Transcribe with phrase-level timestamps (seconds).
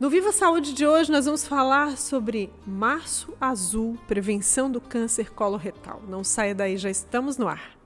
[0.00, 6.02] No Viva Saúde de hoje, nós vamos falar sobre Março Azul, prevenção do câncer coloretal.
[6.08, 7.79] Não saia daí, já estamos no ar.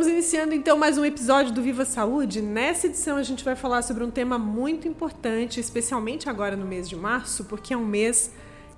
[0.00, 2.40] Estamos iniciando então mais um episódio do Viva Saúde.
[2.40, 6.88] Nessa edição a gente vai falar sobre um tema muito importante, especialmente agora no mês
[6.88, 8.32] de março, porque é um mês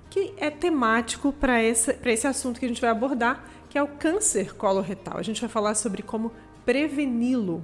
[0.09, 3.87] que é temático para esse, esse assunto que a gente vai abordar, que é o
[3.87, 5.17] câncer coloretal.
[5.17, 6.29] A gente vai falar sobre como
[6.65, 7.63] preveni-lo.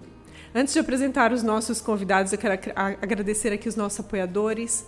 [0.56, 2.58] Antes de apresentar os nossos convidados, eu quero
[3.02, 4.88] agradecer aqui os nossos apoiadores,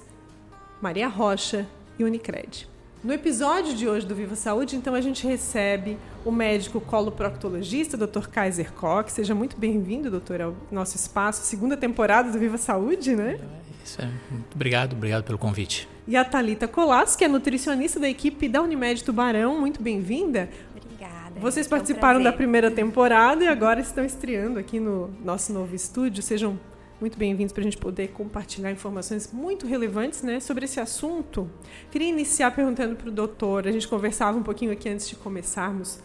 [0.82, 1.68] Maria Rocha
[2.00, 2.71] e Unicred.
[3.04, 8.28] No episódio de hoje do Viva Saúde, então, a gente recebe o médico coloproctologista, Dr.
[8.28, 9.12] Kaiser Koch.
[9.12, 13.40] Seja muito bem-vindo, doutor, ao nosso espaço, segunda temporada do Viva Saúde, né?
[13.42, 14.06] É, isso é.
[14.30, 15.90] Muito obrigado, obrigado pelo convite.
[16.08, 19.60] E a Thalita Colasso, que é nutricionista da equipe da Unimed Tubarão.
[19.60, 20.48] Muito bem-vinda.
[20.70, 21.40] Obrigada.
[21.40, 26.22] Vocês participaram um da primeira temporada e agora estão estreando aqui no nosso novo estúdio.
[26.22, 26.60] Sejam
[27.02, 31.50] muito bem-vindos para a gente poder compartilhar informações muito relevantes né, sobre esse assunto.
[31.90, 36.00] Queria iniciar perguntando para o doutor, a gente conversava um pouquinho aqui antes de começarmos,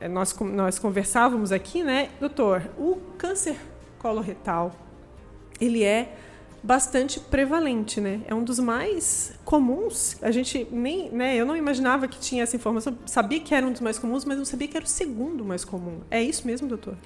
[0.00, 3.56] é, nós, nós conversávamos aqui, né, doutor, o câncer
[3.98, 4.74] coloretal,
[5.60, 6.16] ele é
[6.62, 8.22] bastante prevalente, né?
[8.26, 10.16] É um dos mais comuns.
[10.22, 11.36] A gente nem, né?
[11.36, 12.96] Eu não imaginava que tinha essa informação.
[13.04, 15.62] Sabia que era um dos mais comuns, mas não sabia que era o segundo mais
[15.62, 16.00] comum.
[16.10, 16.96] É isso mesmo, doutor?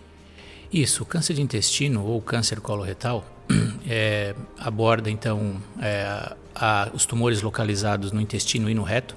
[0.72, 3.24] Isso, o câncer de intestino ou câncer coloretal
[3.88, 9.16] é, aborda então é, a, os tumores localizados no intestino e no reto.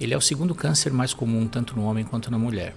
[0.00, 2.74] Ele é o segundo câncer mais comum tanto no homem quanto na mulher.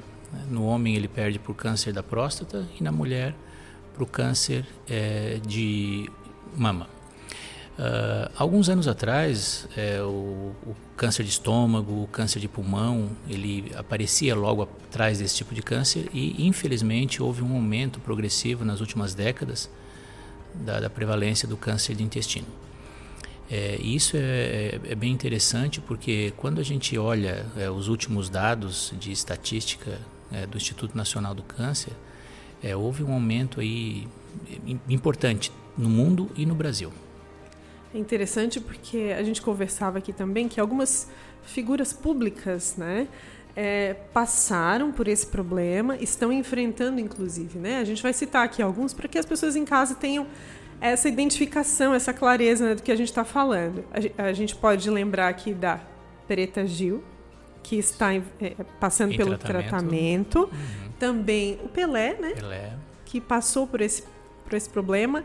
[0.49, 3.33] No homem ele perde por câncer da próstata e na mulher
[3.93, 6.09] para o câncer é, de
[6.55, 6.87] mama.
[7.79, 13.71] Uh, alguns anos atrás, é, o, o, câncer de estômago, o câncer de pulmão, ele
[13.73, 19.13] aparecia logo atrás desse tipo de câncer e, infelizmente, houve um aumento progressivo nas últimas
[19.13, 19.69] décadas
[20.53, 22.47] da, da prevalência do câncer de intestino.
[23.49, 28.29] É, isso é, é, é, bem interessante porque quando a gente olha é, os últimos
[28.29, 29.99] dados de estatística
[30.33, 31.93] é, do Instituto Nacional do Câncer,
[32.77, 34.05] houve um aumento aí
[34.89, 36.91] importante no mundo e no Brasil.
[37.93, 41.09] É interessante porque a gente conversava aqui também que algumas
[41.43, 43.07] figuras públicas, né,
[43.55, 47.79] é, passaram por esse problema, estão enfrentando, inclusive, né?
[47.79, 50.27] A gente vai citar aqui alguns para que as pessoas em casa tenham
[50.79, 53.83] essa identificação, essa clareza né, do que a gente está falando.
[54.17, 55.81] A, a, gente pode lembrar aqui da
[56.27, 57.03] Preta Gil,
[57.61, 58.21] que está é,
[58.79, 59.67] passando em pelo tratamento.
[59.67, 60.39] tratamento.
[60.39, 60.91] Uhum.
[60.97, 62.31] Também o Pelé, né?
[62.31, 62.73] Pelé.
[63.05, 64.03] Que passou por esse,
[64.45, 65.23] por esse problema.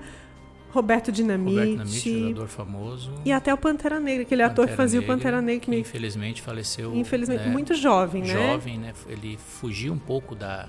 [0.75, 1.57] Roberto Dinamite.
[1.57, 3.12] Roberto Dinamite, jogador famoso.
[3.25, 5.65] E até o Pantera Negra, aquele Pantera ator que fazia Negra, o Pantera Negra.
[5.65, 6.93] Que infelizmente faleceu.
[6.97, 8.33] Infelizmente, né, muito jovem, né?
[8.33, 8.93] Jovem, né?
[9.09, 10.69] Ele fugiu um pouco da,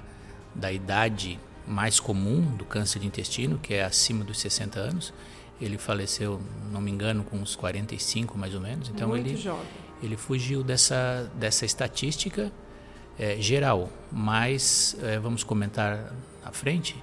[0.53, 5.11] da idade mais comum do câncer de intestino, que é acima dos 60 anos.
[5.59, 6.39] Ele faleceu,
[6.71, 8.89] não me engano, com uns 45 mais ou menos.
[8.89, 9.65] Então muito ele, jovem.
[10.03, 12.51] ele fugiu dessa, dessa estatística
[13.17, 13.89] é, geral.
[14.11, 16.95] Mas, é, vamos comentar à frente,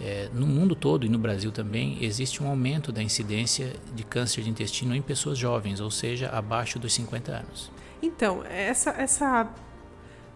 [0.00, 4.42] é, no mundo todo e no Brasil também existe um aumento da incidência de câncer
[4.42, 7.70] de intestino em pessoas jovens, ou seja, abaixo dos 50 anos.
[8.02, 9.48] Então, essa, essa,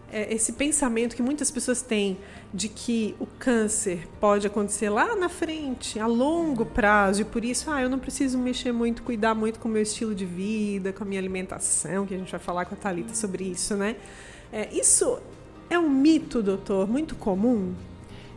[0.09, 2.17] é, esse pensamento que muitas pessoas têm
[2.53, 7.69] de que o câncer pode acontecer lá na frente, a longo prazo, e por isso,
[7.69, 11.03] ah, eu não preciso mexer muito, cuidar muito com o meu estilo de vida, com
[11.03, 13.97] a minha alimentação, que a gente vai falar com a Thalita sobre isso, né?
[14.51, 15.19] É, isso
[15.69, 17.75] é um mito, doutor, muito comum?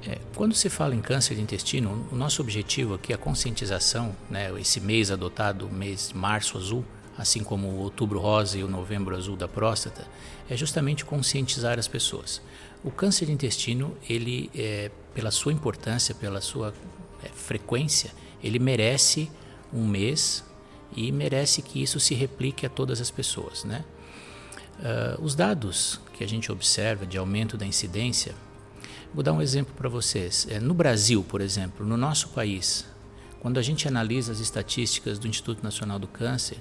[0.07, 4.17] É, quando se fala em câncer de intestino, o nosso objetivo aqui é a conscientização,
[4.31, 6.85] né, esse mês adotado, mês março azul,
[7.19, 10.07] assim como o outubro rosa e o novembro azul da próstata,
[10.49, 12.41] é justamente conscientizar as pessoas.
[12.83, 16.73] O câncer de intestino, ele, é, pela sua importância, pela sua
[17.23, 18.11] é, frequência,
[18.43, 19.31] ele merece
[19.73, 20.43] um mês
[20.97, 23.85] e merece que isso se replique a todas as pessoas, né?
[24.79, 28.35] Uh, os dados que a gente observa de aumento da incidência
[29.13, 30.47] Vou dar um exemplo para vocês.
[30.49, 32.87] É, no Brasil, por exemplo, no nosso país,
[33.41, 36.59] quando a gente analisa as estatísticas do Instituto Nacional do Câncer,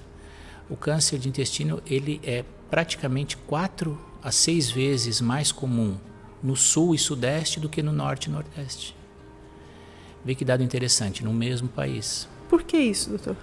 [0.68, 5.96] o câncer de intestino ele é praticamente quatro a seis vezes mais comum
[6.42, 8.96] no sul e sudeste do que no norte e nordeste.
[10.24, 12.28] Vê que dado interessante, no mesmo país.
[12.48, 13.36] Por que isso, doutor?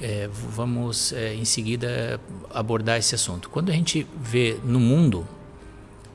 [0.00, 2.20] É, vamos é, em seguida
[2.50, 3.48] abordar esse assunto.
[3.48, 5.26] Quando a gente vê no mundo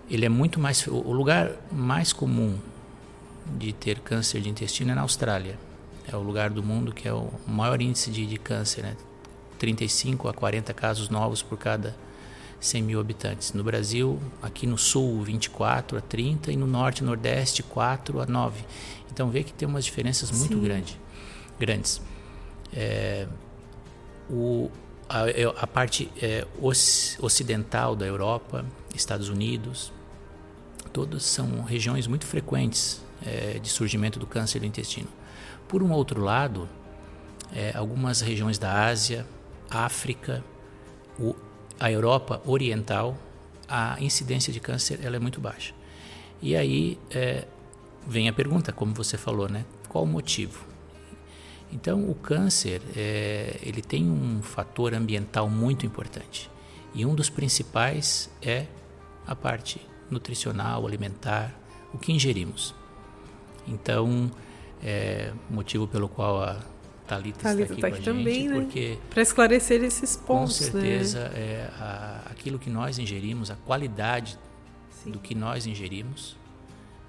[0.09, 2.57] ele é muito mais o lugar mais comum
[3.57, 5.57] de ter câncer de intestino é na Austrália.
[6.11, 8.95] É o lugar do mundo que é o maior índice de, de câncer, né?
[9.59, 11.95] 35 a 40 casos novos por cada
[12.59, 13.53] 100 mil habitantes.
[13.53, 18.25] No Brasil, aqui no sul, 24 a 30 e no norte e nordeste, 4 a
[18.25, 18.63] 9.
[19.11, 20.61] Então vê que tem umas diferenças muito Sim.
[20.61, 20.99] grande,
[21.59, 22.01] grandes.
[22.73, 23.27] É,
[24.29, 24.69] o,
[25.09, 25.23] a,
[25.63, 26.45] a parte é,
[27.19, 29.91] ocidental da Europa, Estados Unidos,
[30.97, 35.07] todas são regiões muito frequentes é, de surgimento do câncer do intestino.
[35.67, 36.67] Por um outro lado,
[37.53, 39.23] é, algumas regiões da Ásia,
[39.69, 40.43] África,
[41.19, 41.35] o,
[41.79, 43.15] a Europa Oriental,
[43.69, 45.71] a incidência de câncer ela é muito baixa.
[46.41, 47.45] E aí é,
[48.07, 49.65] vem a pergunta, como você falou, né?
[49.87, 50.65] Qual o motivo?
[51.71, 56.49] Então, o câncer é, ele tem um fator ambiental muito importante
[56.95, 58.65] e um dos principais é
[59.27, 61.53] a parte nutricional, alimentar,
[61.93, 62.73] o que ingerimos.
[63.67, 64.31] Então,
[64.83, 66.59] é motivo pelo qual a
[67.07, 68.55] Thalita, Thalita está aqui, tá aqui também, né?
[68.55, 71.39] porque para esclarecer esses pontos, com certeza né?
[71.39, 74.37] é a, aquilo que nós ingerimos, a qualidade
[74.91, 75.11] Sim.
[75.11, 76.35] do que nós ingerimos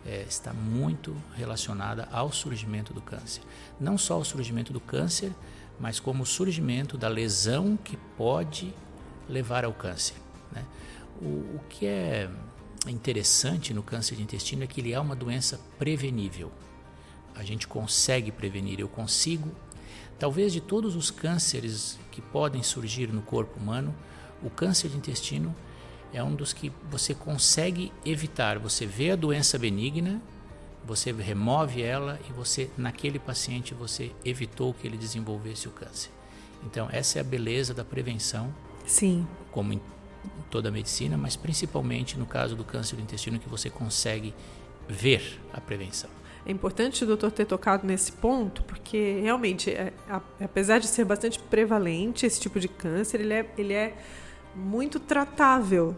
[0.06, 3.42] é, está muito relacionada ao surgimento do câncer.
[3.80, 5.32] Não só o surgimento do câncer,
[5.80, 8.72] mas como o surgimento da lesão que pode
[9.28, 10.16] levar ao câncer.
[10.52, 10.64] Né?
[11.20, 12.30] O, o que é
[12.86, 16.52] interessante no câncer de intestino é que ele é uma doença prevenível.
[17.34, 19.50] A gente consegue prevenir, eu consigo.
[20.18, 23.94] Talvez de todos os cânceres que podem surgir no corpo humano,
[24.42, 25.54] o câncer de intestino
[26.12, 28.58] é um dos que você consegue evitar.
[28.58, 30.20] Você vê a doença benigna,
[30.84, 36.10] você remove ela e você naquele paciente você evitou que ele desenvolvesse o câncer.
[36.64, 38.52] Então essa é a beleza da prevenção.
[38.86, 39.26] Sim.
[39.50, 39.80] Como em
[40.50, 44.34] toda a medicina, mas principalmente no caso do câncer do intestino que você consegue
[44.88, 46.10] ver a prevenção.
[46.46, 51.04] É importante o doutor ter tocado nesse ponto, porque realmente, é, a, apesar de ser
[51.04, 53.94] bastante prevalente esse tipo de câncer, ele é, ele é
[54.54, 55.94] muito tratável,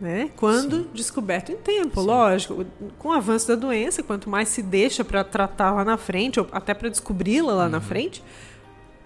[0.00, 0.30] né?
[0.36, 0.88] Quando Sim.
[0.94, 2.06] descoberto em tempo, Sim.
[2.06, 2.64] lógico.
[2.98, 6.48] Com o avanço da doença, quanto mais se deixa para tratar lá na frente, ou
[6.52, 7.70] até para descobri-la lá uhum.
[7.70, 8.22] na frente,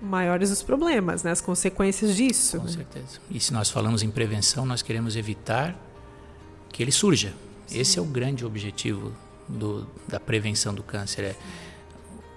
[0.00, 1.30] maiores os problemas, né?
[1.30, 2.60] as consequências disso.
[2.60, 3.18] Com certeza.
[3.30, 5.76] E se nós falamos em prevenção, nós queremos evitar
[6.70, 7.32] que ele surja.
[7.66, 7.80] Sim.
[7.80, 9.12] Esse é o grande objetivo
[9.48, 11.24] do, da prevenção do câncer.
[11.24, 11.36] É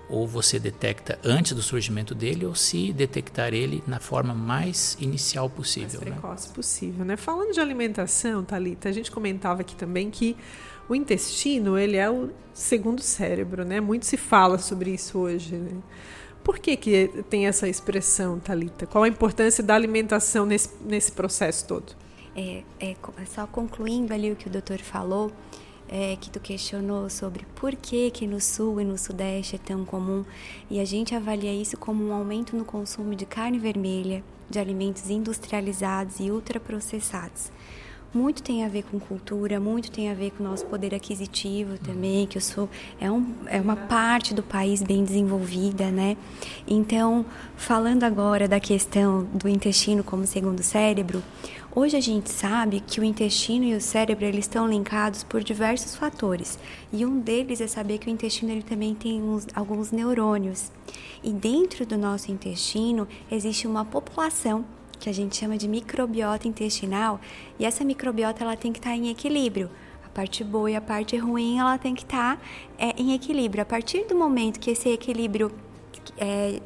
[0.09, 5.47] ou você detecta antes do surgimento dele, ou se detectar ele na forma mais inicial
[5.50, 6.00] possível.
[6.01, 6.11] Mais né?
[6.11, 6.53] precoce né?
[6.56, 7.15] possível, né?
[7.15, 10.35] Falando de alimentação, Talita, a gente comentava aqui também que
[10.89, 13.79] o intestino ele é o segundo cérebro, né?
[13.79, 15.56] Muito se fala sobre isso hoje.
[15.56, 15.77] Né?
[16.50, 18.88] Por que, que tem essa expressão, Talita?
[18.88, 21.96] Qual a importância da alimentação nesse, nesse processo todo?
[22.36, 22.96] É, é,
[23.28, 25.31] só concluindo ali o que o doutor falou,
[25.88, 29.86] é, que tu questionou sobre por que, que no sul e no sudeste é tão
[29.86, 30.25] comum
[30.72, 35.07] e a gente avalia isso como um aumento no consumo de carne vermelha, de alimentos
[35.07, 37.52] industrializados e ultraprocessados.
[38.11, 41.77] Muito tem a ver com cultura, muito tem a ver com o nosso poder aquisitivo
[41.77, 42.67] também, que eu sou
[43.00, 46.17] é, um, é uma parte do país bem desenvolvida, né?
[46.67, 47.23] Então,
[47.56, 51.21] falando agora da questão do intestino como segundo cérebro,
[51.75, 55.94] Hoje a gente sabe que o intestino e o cérebro eles estão linkados por diversos
[55.95, 56.57] fatores
[56.91, 60.71] e um deles é saber que o intestino ele também tem uns, alguns neurônios
[61.23, 64.66] e dentro do nosso intestino existe uma população
[64.99, 67.19] que a gente chama de microbiota intestinal
[67.57, 69.69] e essa microbiota ela tem que estar em equilíbrio
[70.06, 72.41] a parte boa e a parte ruim ela tem que estar
[72.77, 75.51] é, em equilíbrio a partir do momento que esse equilíbrio
[76.18, 76.59] é,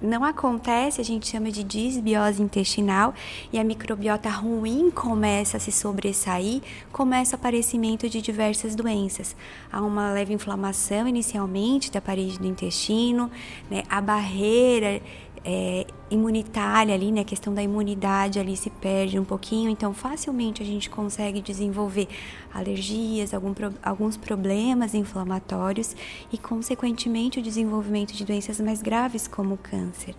[0.00, 3.12] não acontece, a gente chama de disbiose intestinal,
[3.52, 9.34] e a microbiota ruim começa a se sobressair, começa o aparecimento de diversas doenças.
[9.72, 13.30] Há uma leve inflamação inicialmente da parede do intestino,
[13.68, 13.82] né?
[13.88, 15.02] a barreira
[15.44, 17.22] é, imunitária ali, né?
[17.22, 22.08] A questão da imunidade ali se perde um pouquinho, então facilmente a gente consegue desenvolver
[22.52, 23.52] alergias, algum,
[23.82, 25.94] alguns problemas inflamatórios
[26.32, 30.14] e, consequentemente, o desenvolvimento de doenças mais graves como o câncer.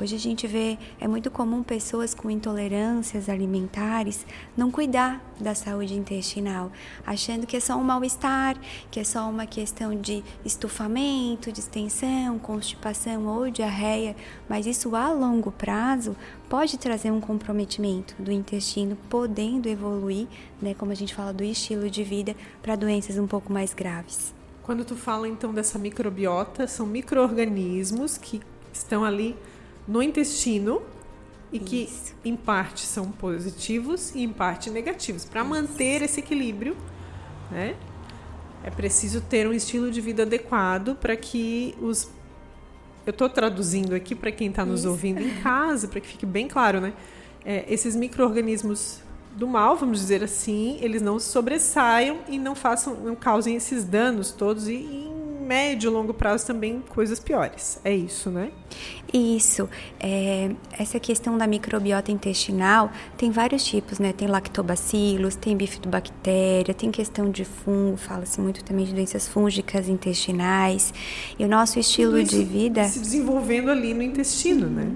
[0.00, 4.24] Hoje a gente vê, é muito comum pessoas com intolerâncias alimentares
[4.56, 6.72] não cuidar da saúde intestinal,
[7.06, 8.56] achando que é só um mal-estar,
[8.90, 14.16] que é só uma questão de estufamento, distensão, constipação ou diarreia,
[14.48, 16.16] mas isso a longo prazo
[16.48, 20.26] pode trazer um comprometimento do intestino, podendo evoluir,
[20.62, 24.32] né, como a gente fala do estilo de vida, para doenças um pouco mais graves.
[24.62, 28.40] Quando tu fala então dessa microbiota, são microorganismos que
[28.72, 29.36] estão ali
[29.86, 30.82] no intestino
[31.52, 31.64] e Isso.
[31.64, 31.88] que
[32.24, 36.76] em parte são positivos e em parte negativos para manter esse equilíbrio,
[37.50, 37.76] né?
[38.62, 42.10] É preciso ter um estilo de vida adequado para que os.
[43.06, 46.46] Eu estou traduzindo aqui para quem está nos ouvindo em casa, para que fique bem
[46.46, 46.92] claro, né?
[47.44, 49.00] É, esses micro-organismos
[49.34, 54.32] do mal, vamos dizer assim, eles não sobressaiam e não façam, não causem esses danos
[54.32, 55.19] todos e, e
[55.50, 57.80] médio e longo prazo também coisas piores.
[57.84, 58.52] É isso, né?
[59.12, 59.68] Isso.
[59.98, 64.12] É, essa questão da microbiota intestinal tem vários tipos, né?
[64.12, 70.94] Tem lactobacilos, tem bifidobactéria, tem questão de fungo, fala-se muito também de doenças fúngicas intestinais.
[71.36, 72.84] E o nosso estilo de vida.
[72.84, 74.92] Se desenvolvendo ali no intestino, né?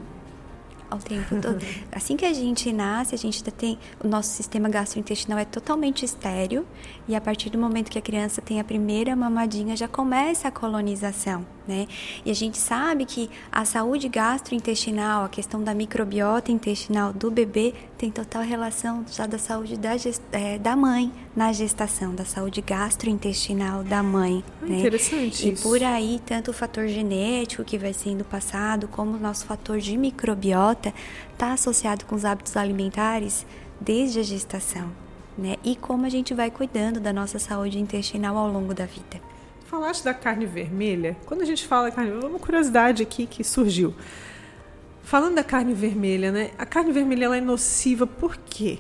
[0.95, 1.65] Ao tempo todo.
[1.93, 6.67] Assim que a gente nasce, a gente tem o nosso sistema gastrointestinal é totalmente estéreo
[7.07, 10.51] e a partir do momento que a criança tem a primeira mamadinha já começa a
[10.51, 11.87] colonização né?
[12.25, 17.75] E a gente sabe que a saúde gastrointestinal, a questão da microbiota intestinal do bebê
[17.97, 19.91] tem total relação já da saúde da,
[20.33, 24.79] é, da mãe na gestação, da saúde gastrointestinal da mãe, ah, né?
[24.81, 25.63] Interessante E isso.
[25.63, 29.97] por aí, tanto o fator genético que vai sendo passado, como o nosso fator de
[29.97, 30.93] microbiota
[31.33, 33.47] está associado com os hábitos alimentares
[33.81, 34.91] desde a gestação,
[35.37, 35.57] né?
[35.65, 39.34] E como a gente vai cuidando da nossa saúde intestinal ao longo da vida
[39.65, 41.17] falaste da carne vermelha.
[41.27, 43.95] Quando a gente fala carne, uma curiosidade aqui que surgiu.
[45.03, 46.51] Falando da carne vermelha, né?
[46.57, 48.79] A carne vermelha ela é nociva por quê?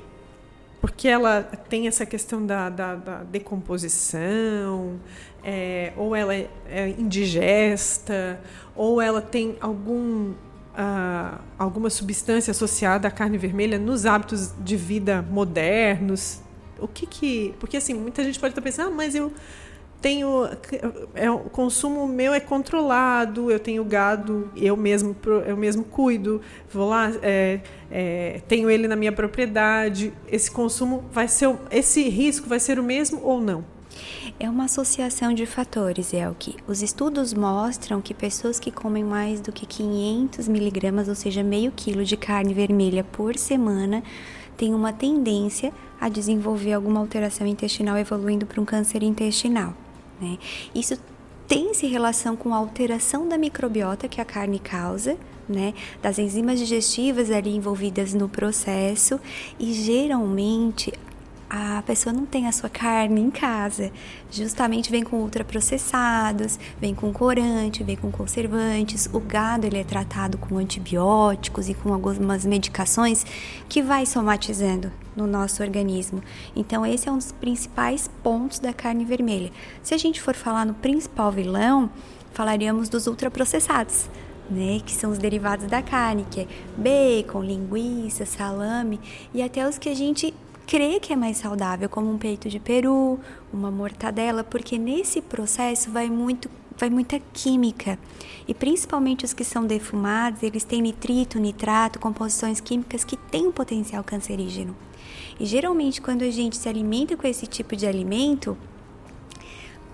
[0.80, 5.00] Porque ela tem essa questão da, da, da decomposição,
[5.42, 8.40] é, ou ela é, é, indigesta,
[8.74, 15.22] ou ela tem algum, uh, alguma substância associada à carne vermelha nos hábitos de vida
[15.30, 16.40] modernos.
[16.78, 17.54] O que que.
[17.60, 19.32] Porque assim, muita gente pode estar pensando, ah, mas eu
[20.04, 20.46] tenho
[21.14, 26.90] é, o consumo meu é controlado, eu tenho gado, eu mesmo eu mesmo cuido, vou
[26.90, 30.12] lá, é, é, tenho ele na minha propriedade.
[30.28, 33.64] Esse consumo vai ser esse risco vai ser o mesmo ou não?
[34.38, 36.56] É uma associação de fatores, Elke.
[36.68, 41.72] Os estudos mostram que pessoas que comem mais do que 500 miligramas, ou seja, meio
[41.74, 44.02] quilo de carne vermelha por semana,
[44.54, 49.74] têm uma tendência a desenvolver alguma alteração intestinal evoluindo para um câncer intestinal.
[50.20, 50.38] Né?
[50.74, 50.98] Isso
[51.46, 55.16] tem-se relação com a alteração da microbiota que a carne causa,
[55.48, 59.20] né, das enzimas digestivas ali envolvidas no processo
[59.58, 60.92] e geralmente
[61.48, 63.92] a pessoa não tem a sua carne em casa.
[64.30, 69.08] Justamente vem com ultraprocessados, vem com corante, vem com conservantes.
[69.12, 73.24] O gado ele é tratado com antibióticos e com algumas medicações
[73.68, 76.22] que vai somatizando no nosso organismo.
[76.56, 79.50] Então esse é um dos principais pontos da carne vermelha.
[79.82, 81.90] Se a gente for falar no principal vilão,
[82.32, 84.08] falaríamos dos ultraprocessados.
[84.50, 86.46] Né, que são os derivados da carne, que é
[86.76, 89.00] bacon, linguiça, salame
[89.32, 90.34] e até os que a gente
[90.66, 93.18] crê que é mais saudável, como um peito de peru,
[93.52, 97.98] uma mortadela, porque nesse processo vai muito vai muita química.
[98.48, 103.52] E principalmente os que são defumados, eles têm nitrito, nitrato, composições químicas que têm um
[103.52, 104.76] potencial cancerígeno.
[105.38, 108.56] E geralmente quando a gente se alimenta com esse tipo de alimento,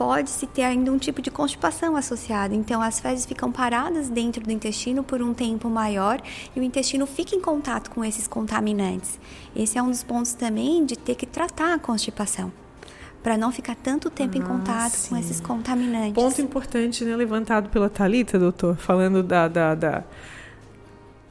[0.00, 2.54] pode-se ter ainda um tipo de constipação associada.
[2.54, 6.22] Então, as fezes ficam paradas dentro do intestino por um tempo maior
[6.56, 9.20] e o intestino fica em contato com esses contaminantes.
[9.54, 12.50] Esse é um dos pontos também de ter que tratar a constipação.
[13.22, 15.10] Para não ficar tanto tempo ah, em contato sim.
[15.10, 16.14] com esses contaminantes.
[16.14, 20.04] Ponto importante, né, levantado pela Talita, doutor, falando da, da, da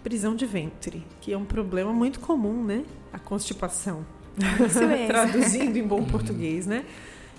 [0.04, 2.84] prisão de ventre, que é um problema muito comum, né?
[3.12, 4.06] A constipação.
[4.64, 5.08] Isso mesmo.
[5.10, 6.86] Traduzindo em bom português, né?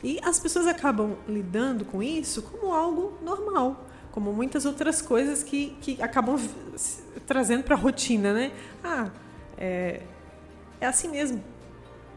[0.03, 5.77] E as pessoas acabam lidando com isso como algo normal, como muitas outras coisas que,
[5.81, 6.39] que acabam
[7.27, 8.53] trazendo para a rotina, né?
[8.83, 9.11] Ah,
[9.59, 10.01] é,
[10.81, 11.43] é assim mesmo,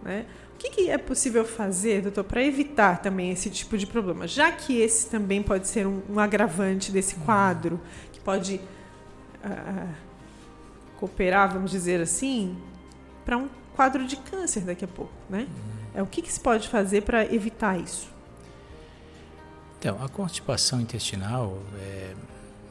[0.01, 0.25] né?
[0.53, 4.27] O que, que é possível fazer, doutor, para evitar também esse tipo de problema?
[4.27, 7.81] Já que esse também pode ser um, um agravante desse quadro,
[8.13, 8.61] que pode
[9.43, 9.89] uh,
[10.97, 12.57] cooperar, vamos dizer assim,
[13.25, 15.47] para um quadro de câncer daqui a pouco, né?
[15.95, 18.07] É, o que, que se pode fazer para evitar isso?
[19.79, 22.13] Então, a constipação intestinal, é,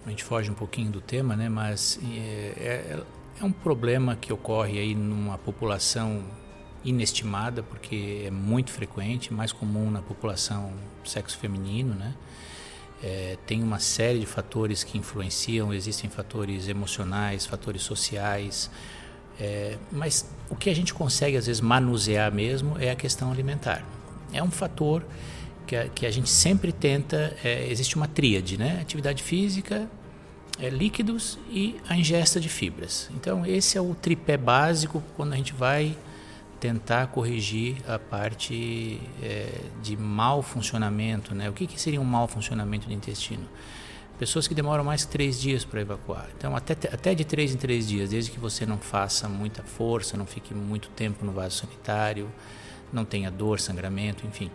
[0.07, 1.49] a gente foge um pouquinho do tema, né?
[1.49, 3.03] Mas é, é,
[3.41, 6.23] é um problema que ocorre aí numa população
[6.85, 10.73] inestimada, porque é muito frequente, mais comum na população
[11.05, 12.15] sexo feminino, né?
[13.03, 18.71] É, tem uma série de fatores que influenciam, existem fatores emocionais, fatores sociais,
[19.41, 23.85] é, mas o que a gente consegue às vezes manusear mesmo é a questão alimentar.
[24.33, 25.05] É um fator
[25.67, 27.37] que a, que a gente sempre tenta.
[27.45, 28.79] É, existe uma tríade, né?
[28.81, 29.89] Atividade física,
[30.59, 33.11] é, líquidos e a ingesta de fibras.
[33.15, 35.97] Então esse é o tripé básico quando a gente vai
[36.61, 39.49] tentar corrigir a parte é,
[39.83, 41.35] de mau funcionamento.
[41.35, 41.51] Né?
[41.51, 43.49] O que, que seria um mau funcionamento do intestino?
[44.23, 46.29] Pessoas que demoram mais que três dias para evacuar.
[46.39, 50.17] Então, até, até de três em três dias, desde que você não faça muita força,
[50.17, 52.31] não fique muito tempo no vaso sanitário,
[52.93, 54.49] não tenha dor, sangramento, enfim.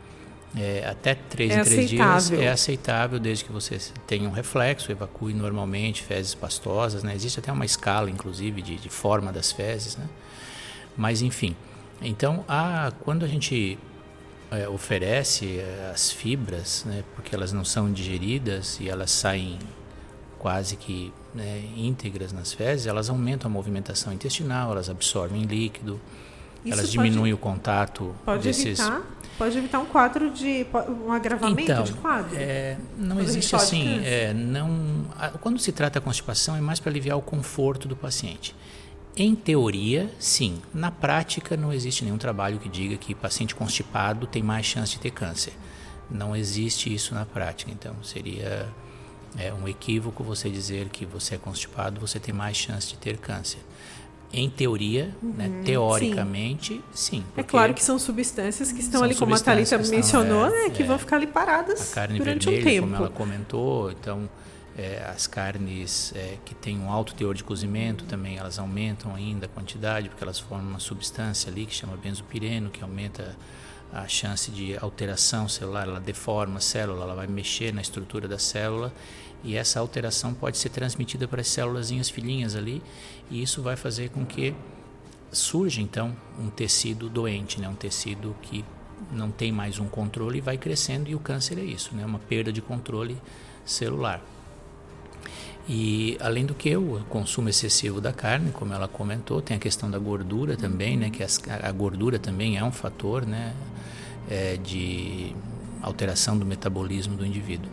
[0.55, 2.37] É, até três é em três aceitável.
[2.37, 7.03] dias é aceitável, desde que você tenha um reflexo, evacue normalmente fezes pastosas.
[7.03, 7.13] Né?
[7.13, 9.97] Existe até uma escala, inclusive, de, de forma das fezes.
[9.97, 10.07] Né?
[10.95, 11.53] Mas, enfim.
[12.01, 13.77] Então, a, quando a gente
[14.51, 19.59] é, oferece é, as fibras, né, porque elas não são digeridas e elas saem
[20.39, 25.99] quase que né, íntegras nas fezes, elas aumentam a movimentação intestinal, elas absorvem líquido,
[26.63, 28.79] Isso elas diminuem o contato pode desses...
[28.79, 29.01] Evitar,
[29.37, 30.65] pode evitar um quadro de
[31.05, 32.35] um agravamento então, de quadro.
[32.35, 35.05] É, não existe assim, é, não.
[35.41, 38.55] Quando se trata da constipação é mais para aliviar o conforto do paciente.
[39.19, 40.61] Em teoria, sim.
[40.71, 44.99] Na prática, não existe nenhum trabalho que diga que paciente constipado tem mais chance de
[44.99, 45.53] ter câncer.
[46.09, 47.71] Não existe isso na prática.
[47.71, 48.71] Então, seria
[49.35, 53.17] é, um equívoco você dizer que você é constipado, você tem mais chance de ter
[53.17, 53.59] câncer.
[54.31, 57.21] Em teoria, né, uhum, né, teoricamente, sim.
[57.21, 60.69] sim é claro que são substâncias que estão ali, como a Thalita mencionou, é, né,
[60.69, 62.87] que é, vão ficar ali paradas a carne durante vermelha, um tempo.
[62.87, 64.29] Como ela comentou, então
[64.77, 69.47] é, as carnes é, que têm um alto teor de cozimento também, elas aumentam ainda
[69.47, 73.35] a quantidade, porque elas formam uma substância ali que chama benzopireno, que aumenta
[73.91, 78.37] a chance de alteração celular, ela deforma a célula, ela vai mexer na estrutura da
[78.37, 78.93] célula
[79.43, 82.83] e essa alteração pode ser transmitida para as células filhinhas ali
[83.31, 84.53] e isso vai fazer com que
[85.31, 87.67] surja então um tecido doente, né?
[87.67, 88.63] um tecido que
[89.11, 92.05] não tem mais um controle e vai crescendo e o câncer é isso, né?
[92.05, 93.17] uma perda de controle
[93.65, 94.21] celular.
[95.69, 99.91] E além do que o consumo excessivo da carne, como ela comentou, tem a questão
[99.91, 101.09] da gordura também, né?
[101.09, 103.53] Que as, a gordura também é um fator, né?
[104.29, 105.35] É, de
[105.81, 107.69] alteração do metabolismo do indivíduo.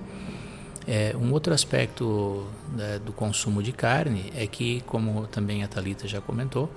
[0.86, 2.46] É, um outro aspecto
[2.76, 6.70] né, do consumo de carne é que, como também a Talita já comentou,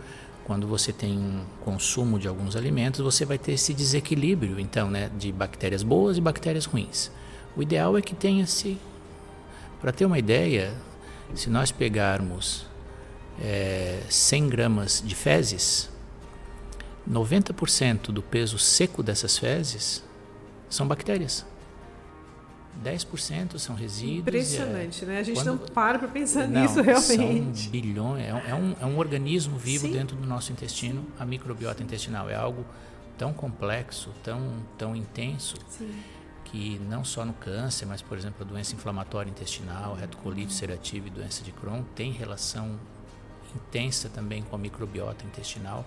[0.45, 5.11] quando você tem um consumo de alguns alimentos, você vai ter esse desequilíbrio, então, né,
[5.19, 7.11] de bactérias boas e bactérias ruins.
[7.55, 8.77] O ideal é que tenha-se,
[9.81, 10.73] para ter uma ideia,
[11.35, 12.65] se nós pegarmos
[13.39, 15.89] é, 100 gramas de fezes,
[17.09, 20.03] 90% do peso seco dessas fezes
[20.69, 21.45] são bactérias.
[22.83, 24.19] 10% são resíduos.
[24.19, 25.19] Impressionante, é, né?
[25.19, 27.63] A gente quando, não para para pensar não, nisso realmente.
[27.63, 29.93] São bilhões, é, é, um, é um organismo vivo Sim.
[29.93, 31.03] dentro do nosso intestino.
[31.17, 32.63] A microbiota intestinal é algo
[33.17, 35.55] tão complexo, tão, tão intenso.
[35.69, 35.91] Sim
[36.51, 41.09] que não só no câncer, mas por exemplo a doença inflamatória intestinal, retocolite ulcerativa e
[41.09, 42.79] doença de Crohn tem relação
[43.55, 45.85] intensa também com a microbiota intestinal.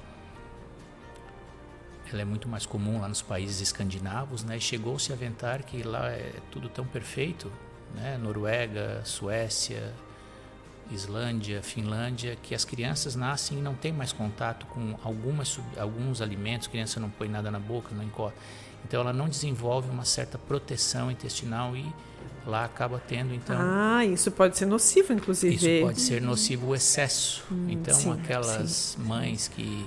[2.13, 4.57] Ela é muito mais comum lá nos países escandinavos, né?
[4.57, 7.51] E chegou-se a aventar que lá é tudo tão perfeito,
[7.95, 8.19] né?
[8.19, 9.95] Noruega, Suécia,
[10.95, 16.69] Islândia, Finlândia, que as crianças nascem e não têm mais contato com algumas, alguns alimentos,
[16.69, 18.39] a criança não põe nada na boca, não encosta.
[18.85, 21.87] Então ela não desenvolve uma certa proteção intestinal e
[22.47, 26.75] lá acaba tendo então ah isso pode ser nocivo inclusive isso pode ser nocivo o
[26.75, 29.03] excesso hum, então sim, aquelas sim.
[29.03, 29.87] mães que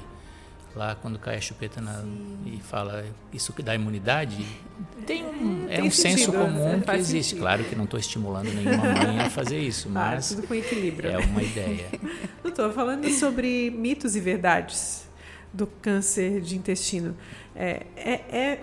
[0.76, 2.04] lá quando cai a chupeta na,
[2.46, 4.46] e fala isso que dá imunidade
[5.06, 7.42] tem um é tem um sentido, senso comum que existe sentido.
[7.42, 11.12] claro que não estou estimulando nenhuma mãe a fazer isso ah, mas tudo com equilíbrio
[11.12, 11.88] é uma ideia
[12.44, 15.08] estou falando sobre mitos e verdades
[15.54, 17.16] do câncer de intestino
[17.56, 18.60] é, é, é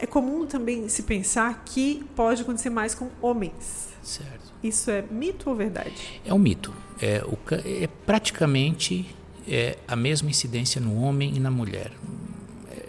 [0.00, 3.90] é comum também se pensar que pode acontecer mais com homens.
[4.02, 4.52] Certo.
[4.62, 6.20] Isso é mito ou verdade?
[6.24, 6.72] É um mito.
[7.00, 9.14] É, o, é praticamente
[9.48, 11.92] é, a mesma incidência no homem e na mulher.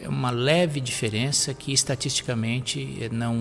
[0.02, 3.36] É uma leve diferença que estatisticamente não,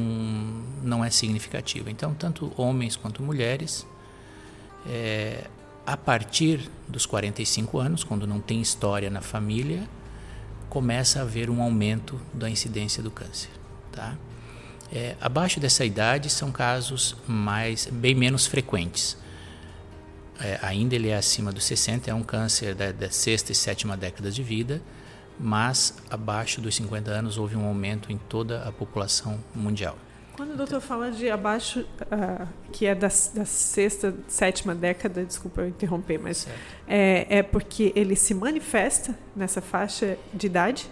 [0.83, 1.91] não é significativa.
[1.91, 3.87] Então, tanto homens quanto mulheres,
[4.87, 5.45] é,
[5.87, 9.89] a partir dos 45 anos, quando não tem história na família,
[10.69, 13.51] começa a haver um aumento da incidência do câncer.
[13.91, 14.17] Tá?
[14.93, 19.17] É, abaixo dessa idade são casos mais, bem menos frequentes.
[20.41, 23.97] É, ainda ele é acima dos 60, é um câncer da, da sexta e sétima
[23.97, 24.83] década de vida,
[25.39, 29.97] mas abaixo dos 50 anos houve um aumento em toda a população mundial.
[30.35, 35.61] Quando o doutor fala de abaixo, uh, que é da, da, sexta, sétima década, desculpa
[35.61, 36.49] eu interromper, mas
[36.89, 40.89] é, é, porque ele se manifesta nessa faixa de idade?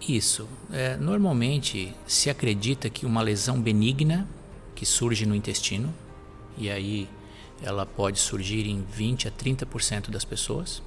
[0.00, 0.48] Isso.
[0.72, 4.26] É, normalmente se acredita que uma lesão benigna
[4.74, 5.92] que surge no intestino,
[6.56, 7.08] e aí
[7.62, 10.82] ela pode surgir em 20 a 30% das pessoas,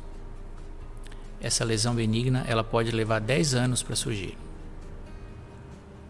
[1.41, 4.37] essa lesão benigna ela pode levar 10 anos para surgir.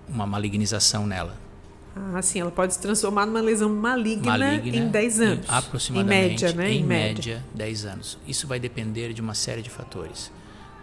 [0.08, 1.38] Uma malignização nela.
[1.96, 5.46] Ah, sim, ela pode se transformar numa lesão maligna, maligna em 10 anos.
[5.46, 6.72] Em, aproximadamente, em média, né?
[6.72, 8.18] Em, em média, média, 10 anos.
[8.28, 10.32] Isso vai depender de uma série de fatores.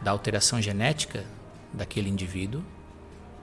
[0.00, 1.24] Da alteração genética
[1.72, 2.62] daquele indivíduo,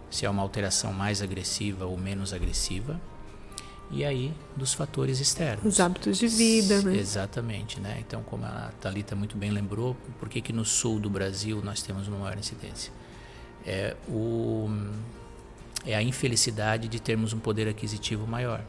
[0.10, 3.00] se é uma alteração mais agressiva ou menos agressiva,
[3.92, 5.66] e aí dos fatores externos.
[5.66, 6.96] Os hábitos de vida, né?
[6.98, 7.98] Exatamente, né?
[8.00, 11.82] Então, como a Talita muito bem lembrou, por que que no sul do Brasil nós
[11.82, 12.92] temos uma maior incidência?
[13.66, 14.70] É o
[15.86, 18.62] é a infelicidade de termos um poder aquisitivo maior.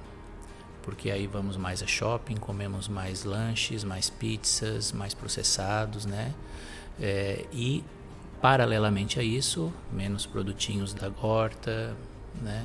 [0.82, 6.32] Porque aí vamos mais a shopping, comemos mais lanches, mais pizzas, mais processados, né?
[6.98, 7.84] É, e
[8.40, 11.94] paralelamente a isso, menos produtinhos da horta,
[12.40, 12.64] né?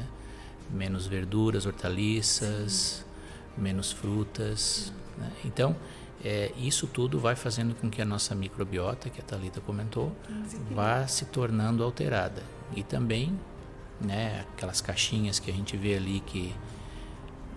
[0.70, 3.06] Menos verduras, hortaliças,
[3.58, 4.92] menos frutas.
[5.18, 5.32] Né?
[5.46, 5.76] Então,
[6.24, 10.12] é, isso tudo vai fazendo com que a nossa microbiota, que a Talita comentou,
[10.72, 12.42] vá se tornando alterada.
[12.76, 13.40] E também,
[14.02, 16.54] né, aquelas caixinhas que a gente vê ali que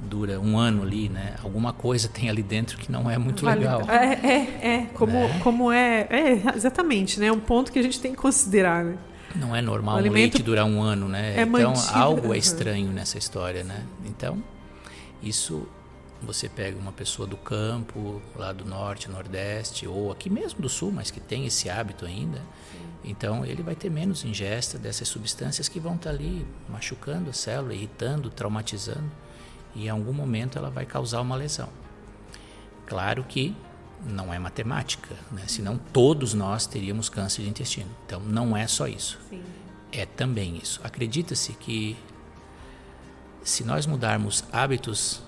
[0.01, 1.35] dura um ano ali, né?
[1.43, 3.61] Alguma coisa tem ali dentro que não é muito vale.
[3.61, 3.83] legal.
[3.89, 4.87] É, é, é.
[4.95, 5.41] Como, né?
[5.43, 7.27] como é, é, exatamente, né?
[7.27, 8.97] É um ponto que a gente tem que considerar, né?
[9.35, 11.37] Não é normal o um leite durar um ano, né?
[11.37, 11.99] É então mantido.
[11.99, 13.85] algo é estranho nessa história, né?
[14.05, 14.43] Então
[15.23, 15.67] isso
[16.21, 20.91] você pega uma pessoa do campo, lá do norte, nordeste, ou aqui mesmo do sul,
[20.91, 22.43] mas que tem esse hábito ainda,
[23.05, 27.75] então ele vai ter menos ingesta dessas substâncias que vão estar ali machucando a célula,
[27.75, 29.11] irritando, traumatizando,
[29.75, 31.69] e em algum momento ela vai causar uma lesão.
[32.87, 33.55] Claro que
[34.07, 35.43] não é matemática, né?
[35.47, 37.91] senão todos nós teríamos câncer de intestino.
[38.07, 39.19] Então não é só isso.
[39.29, 39.43] Sim.
[39.91, 40.81] É também isso.
[40.85, 41.97] Acredita-se que
[43.43, 45.23] se nós mudarmos hábitos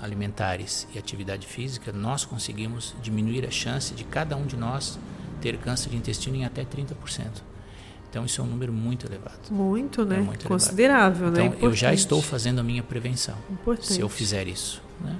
[0.00, 4.98] alimentares e atividade física, nós conseguimos diminuir a chance de cada um de nós
[5.40, 6.96] ter câncer de intestino em até 30%.
[8.10, 9.50] Então isso é um número muito elevado.
[9.50, 10.16] Muito, né?
[10.16, 11.50] É muito Considerável, elevado.
[11.50, 11.56] né?
[11.56, 13.36] Então eu já estou fazendo a minha prevenção.
[13.50, 13.92] Importante.
[13.92, 15.16] Se eu fizer isso, né?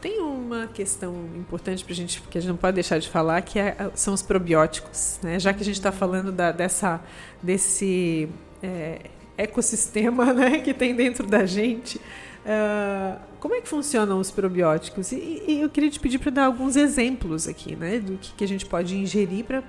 [0.00, 3.40] Tem uma questão importante para a gente, que a gente não pode deixar de falar,
[3.42, 5.18] que é, são os probióticos.
[5.22, 5.38] Né?
[5.40, 7.00] Já que a gente está falando da, dessa,
[7.42, 8.28] desse
[8.62, 15.12] é, ecossistema né, que tem dentro da gente, uh, como é que funcionam os probióticos?
[15.12, 18.44] E, e eu queria te pedir para dar alguns exemplos aqui né, do que, que
[18.44, 19.62] a gente pode ingerir para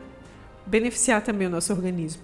[0.66, 2.22] beneficiar também o nosso organismo.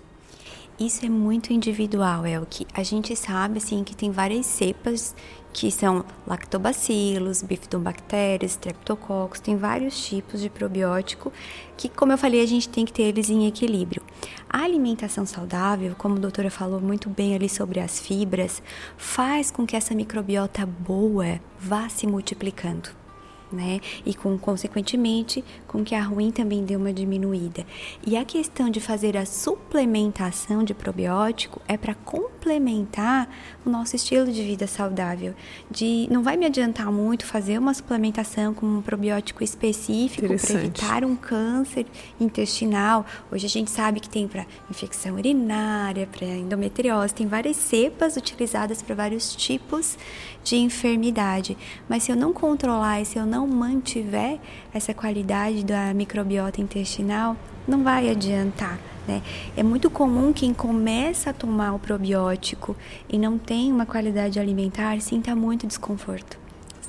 [0.80, 5.16] Isso é muito individual, é o que a gente sabe assim que tem várias cepas
[5.54, 11.32] que são lactobacilos, bifidobactérias, streptococcus, tem vários tipos de probiótico
[11.78, 14.02] que, como eu falei, a gente tem que ter eles em equilíbrio.
[14.50, 18.62] A alimentação saudável, como a doutora falou muito bem ali sobre as fibras,
[18.98, 23.03] faz com que essa microbiota boa vá se multiplicando
[23.54, 23.80] né?
[24.06, 27.66] E com consequentemente com que a ruim também dê uma diminuída.
[28.06, 33.30] E a questão de fazer a suplementação de probiótico é para complementar
[33.66, 35.34] o nosso estilo de vida saudável.
[35.70, 41.06] De não vai me adiantar muito fazer uma suplementação com um probiótico específico para evitar
[41.06, 41.86] um câncer
[42.20, 43.06] intestinal.
[43.32, 48.82] Hoje a gente sabe que tem para infecção urinária, para endometriose, tem várias cepas utilizadas
[48.82, 49.98] para vários tipos
[50.44, 51.58] de enfermidade.
[51.88, 54.40] Mas se eu não controlar e se eu não mantiver
[54.74, 57.36] essa qualidade da microbiota intestinal,
[57.68, 58.80] não vai adiantar.
[59.08, 59.22] Né?
[59.56, 62.76] É muito comum quem começa a tomar o probiótico
[63.10, 66.40] e não tem uma qualidade alimentar sinta muito desconforto.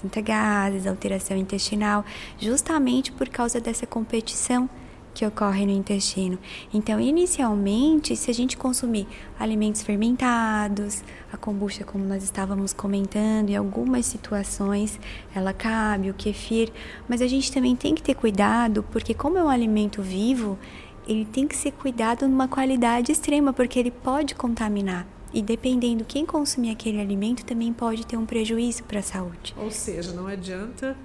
[0.00, 2.04] Sinta gases, alteração intestinal,
[2.38, 4.68] justamente por causa dessa competição
[5.14, 6.38] que ocorre no intestino.
[6.72, 9.06] Então, inicialmente, se a gente consumir
[9.38, 14.98] alimentos fermentados, a kombucha, como nós estávamos comentando, em algumas situações
[15.34, 16.70] ela cabe, o kefir,
[17.08, 20.58] mas a gente também tem que ter cuidado, porque como é um alimento vivo,
[21.06, 25.06] ele tem que ser cuidado numa qualidade extrema, porque ele pode contaminar.
[25.32, 29.54] E dependendo quem consumir aquele alimento, também pode ter um prejuízo para a saúde.
[29.56, 30.96] Ou seja, não adianta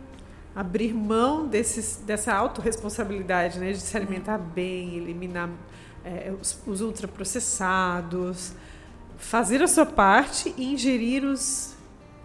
[0.59, 5.49] abrir mão desses, dessa autorresponsabilidade, né, de se alimentar bem, eliminar
[6.03, 8.51] é, os, os ultraprocessados,
[9.17, 11.75] fazer a sua parte e ingerir os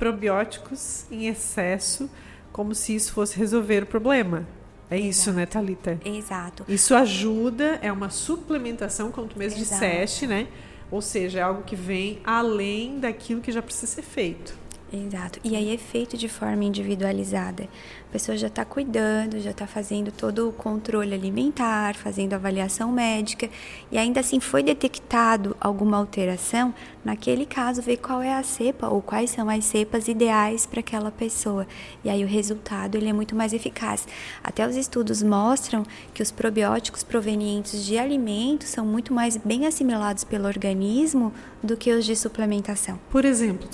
[0.00, 2.10] probióticos em excesso,
[2.50, 4.44] como se isso fosse resolver o problema.
[4.90, 5.10] É Exato.
[5.10, 6.00] isso, né, Thalita?
[6.04, 6.64] Exato.
[6.66, 9.80] Isso ajuda, é uma suplementação, como tu mesmo Exato.
[9.80, 10.48] disseste, né?
[10.90, 14.63] Ou seja, é algo que vem além daquilo que já precisa ser feito.
[14.94, 15.40] Exato.
[15.42, 17.64] E aí é feito de forma individualizada.
[18.08, 23.50] A pessoa já está cuidando, já está fazendo todo o controle alimentar, fazendo avaliação médica,
[23.90, 26.72] e ainda assim foi detectado alguma alteração,
[27.04, 31.10] naquele caso ver qual é a cepa ou quais são as cepas ideais para aquela
[31.10, 31.66] pessoa.
[32.04, 34.06] E aí o resultado ele é muito mais eficaz.
[34.44, 40.22] Até os estudos mostram que os probióticos provenientes de alimentos são muito mais bem assimilados
[40.22, 42.96] pelo organismo do que os de suplementação.
[43.10, 43.68] Por exemplo?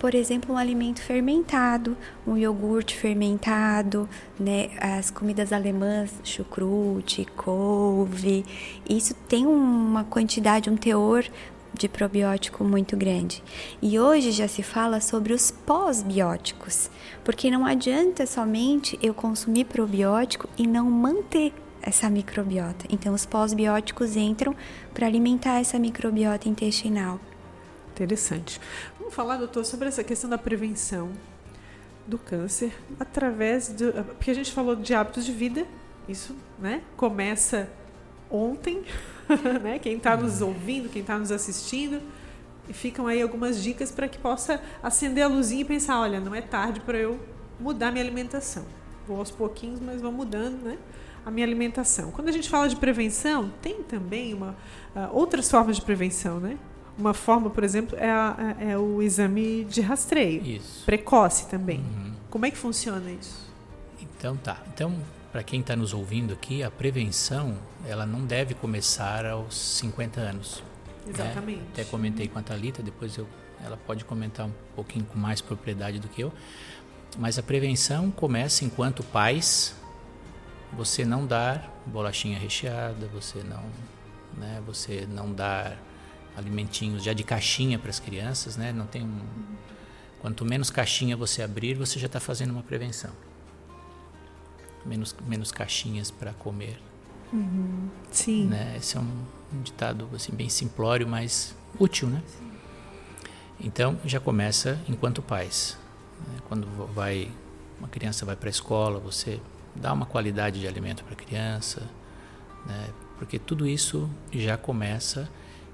[0.00, 1.94] Por exemplo, um alimento fermentado,
[2.26, 4.08] um iogurte fermentado,
[4.38, 8.46] né, as comidas alemãs, chucrute, couve,
[8.88, 11.26] isso tem uma quantidade, um teor
[11.74, 13.42] de probiótico muito grande.
[13.82, 16.90] E hoje já se fala sobre os pós-bióticos,
[17.22, 22.86] porque não adianta somente eu consumir probiótico e não manter essa microbiota.
[22.88, 24.56] Então, os pós-bióticos entram
[24.94, 27.20] para alimentar essa microbiota intestinal.
[27.92, 28.58] Interessante.
[29.10, 31.10] Vamos falar, doutor, sobre essa questão da prevenção
[32.06, 33.92] do câncer através do.
[34.04, 35.66] Porque a gente falou de hábitos de vida,
[36.08, 37.68] isso né, começa
[38.30, 38.84] ontem,
[39.64, 39.80] né?
[39.80, 42.00] Quem está nos ouvindo, quem está nos assistindo,
[42.68, 46.32] e ficam aí algumas dicas para que possa acender a luzinha e pensar: olha, não
[46.32, 47.18] é tarde para eu
[47.58, 48.64] mudar minha alimentação.
[49.08, 50.78] Vou aos pouquinhos, mas vou mudando, né?
[51.26, 52.12] A minha alimentação.
[52.12, 54.56] Quando a gente fala de prevenção, tem também uma,
[54.94, 56.56] uh, outras formas de prevenção, né?
[56.98, 60.44] Uma forma, por exemplo, é, a, é o exame de rastreio.
[60.44, 60.84] Isso.
[60.84, 61.78] Precoce também.
[61.78, 62.12] Uhum.
[62.30, 63.48] Como é que funciona isso?
[64.00, 64.62] Então tá.
[64.72, 64.94] Então,
[65.32, 70.62] para quem está nos ouvindo aqui, a prevenção ela não deve começar aos 50 anos.
[71.06, 71.12] Né?
[71.14, 71.58] Exatamente.
[71.60, 71.66] Né?
[71.72, 73.26] Até comentei com a Thalita, depois eu,
[73.64, 76.32] ela pode comentar um pouquinho com mais propriedade do que eu.
[77.18, 79.74] Mas a prevenção começa enquanto pais,
[80.72, 83.64] você não dar bolachinha recheada, você não,
[84.36, 85.76] né, você não dar
[86.40, 88.72] alimentinhos já de caixinha para as crianças, né?
[88.72, 89.20] Não tem um...
[90.20, 93.10] quanto menos caixinha você abrir, você já está fazendo uma prevenção.
[94.84, 96.80] Menos menos caixinhas para comer.
[97.32, 97.88] Uhum.
[98.10, 98.46] Sim.
[98.46, 98.76] Né?
[98.76, 99.24] Esse é um,
[99.54, 102.22] um, ditado assim bem simplório, mas útil, né?
[103.60, 105.76] Então já começa enquanto pais.
[106.26, 106.38] Né?
[106.48, 107.30] Quando vai
[107.78, 109.40] uma criança vai para a escola, você
[109.74, 111.82] dá uma qualidade de alimento para a criança,
[112.66, 112.88] né?
[113.18, 115.28] Porque tudo isso já começa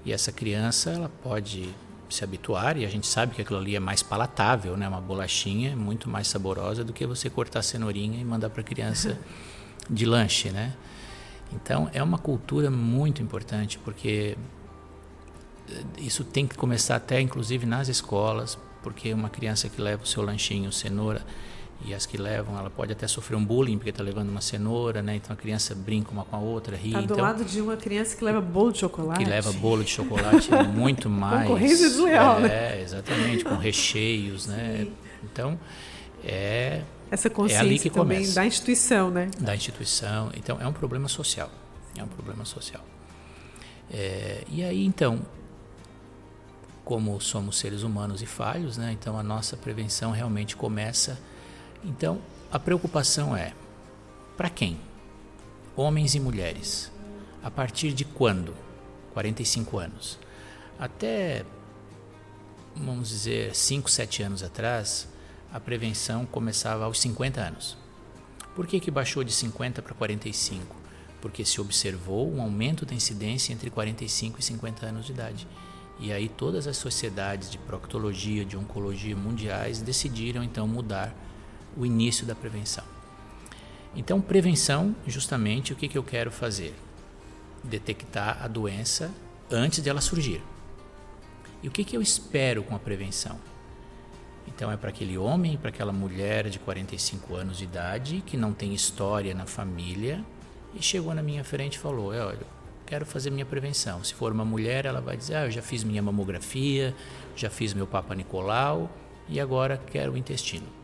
[0.06, 1.68] e essa criança, ela pode
[2.08, 4.88] se habituar, e a gente sabe que aquilo ali é mais palatável, né?
[4.88, 8.60] Uma bolachinha é muito mais saborosa do que você cortar a cenourinha e mandar para
[8.60, 9.18] a criança
[9.90, 10.74] de lanche, né?
[11.52, 14.38] Então, é uma cultura muito importante, porque
[15.98, 20.22] isso tem que começar até, inclusive, nas escolas, porque uma criança que leva o seu
[20.22, 21.26] lanchinho, cenoura,
[21.86, 25.00] e as que levam, ela pode até sofrer um bullying porque está levando uma cenoura,
[25.00, 25.14] né?
[25.14, 26.88] Então a criança brinca uma com a outra, ri.
[26.88, 29.22] Está do então, lado de uma criança que leva bolo de chocolate.
[29.24, 31.46] Que leva bolo de chocolate muito mais.
[31.46, 32.82] Concorrência desleal, é, né?
[32.82, 34.80] exatamente, com recheios, né?
[34.84, 34.92] Sim.
[35.22, 35.60] Então,
[36.24, 38.34] é essa consciência é ali que também começa.
[38.34, 39.30] da instituição, né?
[39.38, 40.30] Da instituição.
[40.34, 41.50] Então, é um problema social.
[41.96, 42.84] É um problema social.
[43.90, 45.20] É, e aí, então,
[46.84, 48.90] como somos seres humanos e falhos, né?
[48.92, 51.16] Então, a nossa prevenção realmente começa
[51.86, 52.20] então,
[52.50, 53.54] a preocupação é:
[54.36, 54.78] para quem?
[55.76, 56.90] Homens e mulheres.
[57.42, 58.54] A partir de quando?
[59.14, 60.18] 45 anos.
[60.78, 61.44] Até,
[62.74, 65.08] vamos dizer, 5, 7 anos atrás,
[65.52, 67.78] a prevenção começava aos 50 anos.
[68.54, 70.74] Por que, que baixou de 50 para 45?
[71.20, 75.46] Porque se observou um aumento da incidência entre 45 e 50 anos de idade.
[76.00, 81.14] E aí todas as sociedades de proctologia, de oncologia mundiais decidiram então mudar
[81.76, 82.84] o início da prevenção.
[83.94, 86.74] Então, prevenção, justamente, o que, que eu quero fazer?
[87.64, 89.10] Detectar a doença
[89.50, 90.42] antes dela surgir.
[91.62, 93.38] E o que, que eu espero com a prevenção?
[94.46, 98.52] Então, é para aquele homem, para aquela mulher de 45 anos de idade, que não
[98.52, 100.24] tem história na família,
[100.74, 102.46] e chegou na minha frente e falou: é, Olha,
[102.84, 104.04] quero fazer minha prevenção.
[104.04, 106.94] Se for uma mulher, ela vai dizer: ah, Eu já fiz minha mamografia,
[107.34, 108.90] já fiz meu Papa Nicolau
[109.28, 110.75] e agora quero o intestino.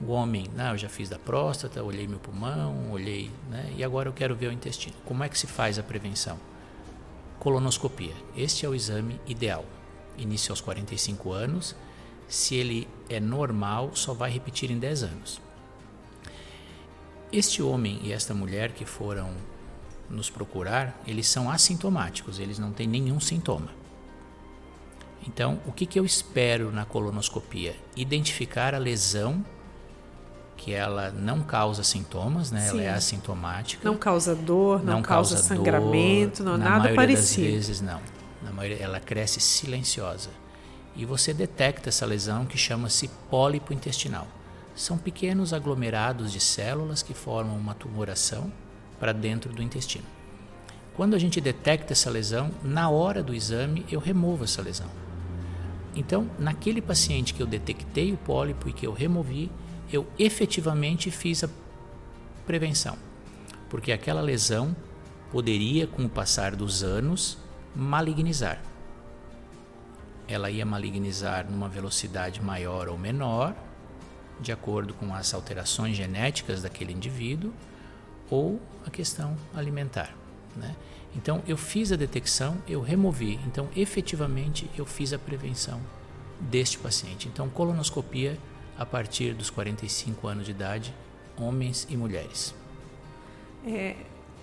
[0.00, 4.08] O homem, né, eu já fiz da próstata, olhei meu pulmão, olhei, né, e agora
[4.08, 4.94] eu quero ver o intestino.
[5.04, 6.38] Como é que se faz a prevenção?
[7.40, 8.14] Colonoscopia.
[8.36, 9.64] Este é o exame ideal.
[10.16, 11.74] Inicia aos 45 anos.
[12.28, 15.40] Se ele é normal, só vai repetir em 10 anos.
[17.32, 19.32] Este homem e esta mulher que foram
[20.08, 23.70] nos procurar, eles são assintomáticos, eles não têm nenhum sintoma.
[25.26, 27.76] Então, o que, que eu espero na colonoscopia?
[27.96, 29.44] Identificar a lesão
[30.58, 32.66] que ela não causa sintomas, né?
[32.68, 33.88] Ela é assintomática.
[33.88, 37.46] Não causa dor, não, não causa, causa, sangramento, dor, não na nada parecido.
[37.46, 38.00] Das vezes não.
[38.42, 40.30] Na maioria ela cresce silenciosa.
[40.96, 44.26] e você detecta essa lesão que chama-se pólipo intestinal.
[44.74, 48.52] São pequenos aglomerados de células que formam uma tumoração
[48.98, 50.04] para dentro do intestino.
[50.96, 54.88] Quando a gente detecta essa lesão, na hora do exame eu removo essa lesão.
[55.94, 59.50] Então, naquele paciente que eu detectei o pólipo e que eu removi,
[59.92, 61.48] eu efetivamente fiz a
[62.46, 62.96] prevenção,
[63.68, 64.74] porque aquela lesão
[65.30, 67.38] poderia, com o passar dos anos,
[67.74, 68.60] malignizar.
[70.26, 73.54] Ela ia malignizar numa velocidade maior ou menor,
[74.40, 77.52] de acordo com as alterações genéticas daquele indivíduo
[78.30, 80.14] ou a questão alimentar.
[80.56, 80.76] Né?
[81.16, 83.40] Então, eu fiz a detecção, eu removi.
[83.46, 85.80] Então, efetivamente, eu fiz a prevenção
[86.40, 87.28] deste paciente.
[87.28, 88.38] Então, colonoscopia
[88.78, 90.94] a partir dos 45 anos de idade,
[91.36, 92.54] homens e mulheres.
[93.66, 93.96] É,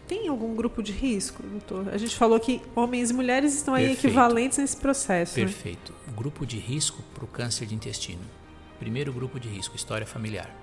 [0.07, 1.89] tem algum grupo de risco, doutor?
[1.89, 4.07] A gente falou que homens e mulheres estão aí Perfeito.
[4.07, 5.39] equivalentes nesse processo.
[5.39, 5.45] Né?
[5.45, 5.93] Perfeito.
[6.05, 6.13] Né?
[6.15, 8.21] Grupo de risco para o câncer de intestino.
[8.77, 10.53] Primeiro grupo de risco, história familiar.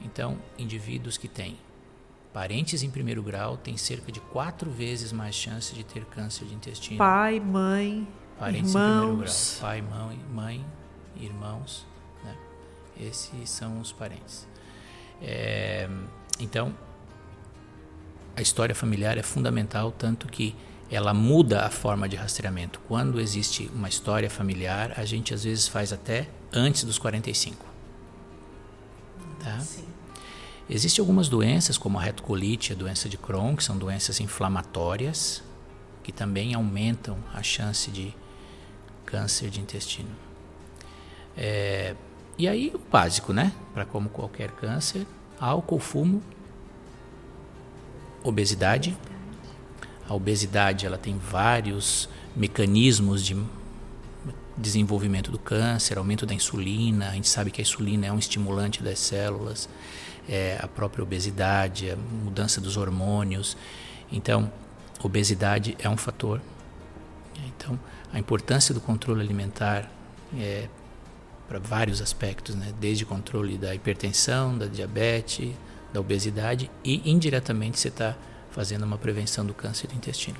[0.00, 1.56] Então, indivíduos que têm
[2.34, 6.54] parentes em primeiro grau têm cerca de quatro vezes mais chance de ter câncer de
[6.54, 6.98] intestino.
[6.98, 8.06] Pai, mãe,
[8.38, 8.84] parentes irmãos.
[8.84, 9.34] em primeiro grau.
[9.60, 10.66] Pai, mãe, mãe
[11.16, 11.86] irmãos.
[12.24, 12.36] Né?
[13.00, 14.46] Esses são os parentes.
[15.20, 15.88] É,
[16.40, 16.74] então,
[18.36, 20.54] a história familiar é fundamental, tanto que
[20.90, 22.80] ela muda a forma de rastreamento.
[22.86, 27.64] Quando existe uma história familiar, a gente às vezes faz até antes dos 45.
[29.42, 29.58] Tá?
[29.60, 29.86] Sim.
[30.68, 35.42] Existem algumas doenças, como a retocolite, a doença de Crohn, que são doenças inflamatórias,
[36.02, 38.14] que também aumentam a chance de
[39.04, 40.10] câncer de intestino.
[41.36, 41.94] É,
[42.42, 43.52] e aí o básico, né?
[43.72, 45.06] Para como qualquer câncer,
[45.38, 46.20] álcool, fumo,
[48.24, 48.98] obesidade.
[50.08, 53.40] A obesidade ela tem vários mecanismos de
[54.56, 57.10] desenvolvimento do câncer, aumento da insulina.
[57.10, 59.68] A gente sabe que a insulina é um estimulante das células,
[60.28, 63.56] é, a própria obesidade, a mudança dos hormônios.
[64.10, 64.52] Então,
[65.00, 66.40] obesidade é um fator.
[67.46, 67.78] Então,
[68.12, 69.88] a importância do controle alimentar
[70.36, 70.66] é
[71.52, 72.72] para vários aspectos, né?
[72.80, 75.54] desde controle da hipertensão, da diabetes,
[75.92, 78.16] da obesidade e indiretamente você está
[78.50, 80.38] fazendo uma prevenção do câncer do intestino.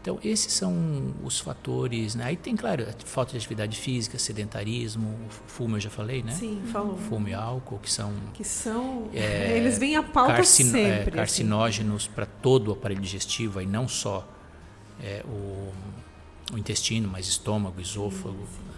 [0.00, 2.14] Então, esses são os fatores.
[2.14, 2.24] Né?
[2.24, 5.14] Aí tem, claro, falta de atividade física, sedentarismo,
[5.46, 6.32] fumo, eu já falei, né?
[6.32, 6.96] Sim, falou.
[6.96, 8.12] Fumo e álcool, que são.
[8.32, 9.10] Que são.
[9.12, 11.10] É, eles vêm a pauta carcino, sempre.
[11.10, 12.12] É, carcinógenos assim.
[12.14, 14.26] para todo o aparelho digestivo, e não só
[15.02, 15.72] é, o,
[16.52, 18.46] o, intestino, mas estômago, esôfago.
[18.46, 18.74] Sim.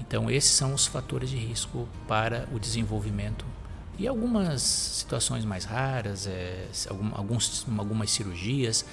[0.00, 3.44] Então, esses são os fatores de risco para o desenvolvimento
[3.98, 6.68] e algumas situações mais raras, é,
[7.10, 8.84] alguns, algumas cirurgias,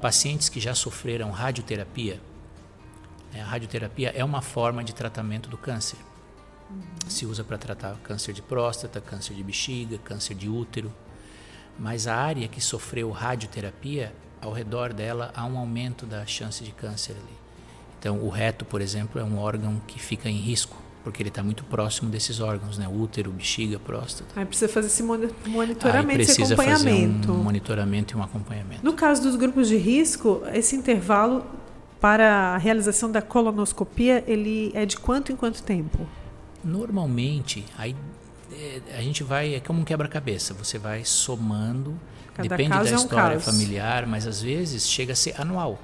[0.00, 2.20] pacientes que já sofreram radioterapia.
[3.34, 5.98] É, a radioterapia é uma forma de tratamento do câncer.
[6.70, 6.82] Uhum.
[7.08, 10.94] Se usa para tratar câncer de próstata, câncer de bexiga, câncer de útero.
[11.76, 16.70] Mas a área que sofreu radioterapia, ao redor dela há um aumento da chance de
[16.70, 17.43] câncer ali.
[18.04, 21.42] Então, o reto, por exemplo, é um órgão que fica em risco porque ele está
[21.42, 22.86] muito próximo desses órgãos, né?
[22.86, 24.28] Útero, bexiga, próstata.
[24.36, 27.28] Aí precisa fazer esse monitoramento, Aí precisa esse acompanhamento.
[27.28, 28.84] Fazer um monitoramento e um acompanhamento.
[28.84, 31.46] No caso dos grupos de risco, esse intervalo
[31.98, 36.06] para a realização da colonoscopia, ele é de quanto em quanto tempo?
[36.62, 37.96] Normalmente, aí
[38.52, 41.98] é, a gente vai é como um quebra-cabeça, você vai somando,
[42.34, 45.78] Cada depende da é um história familiar, mas às vezes chega a ser anual.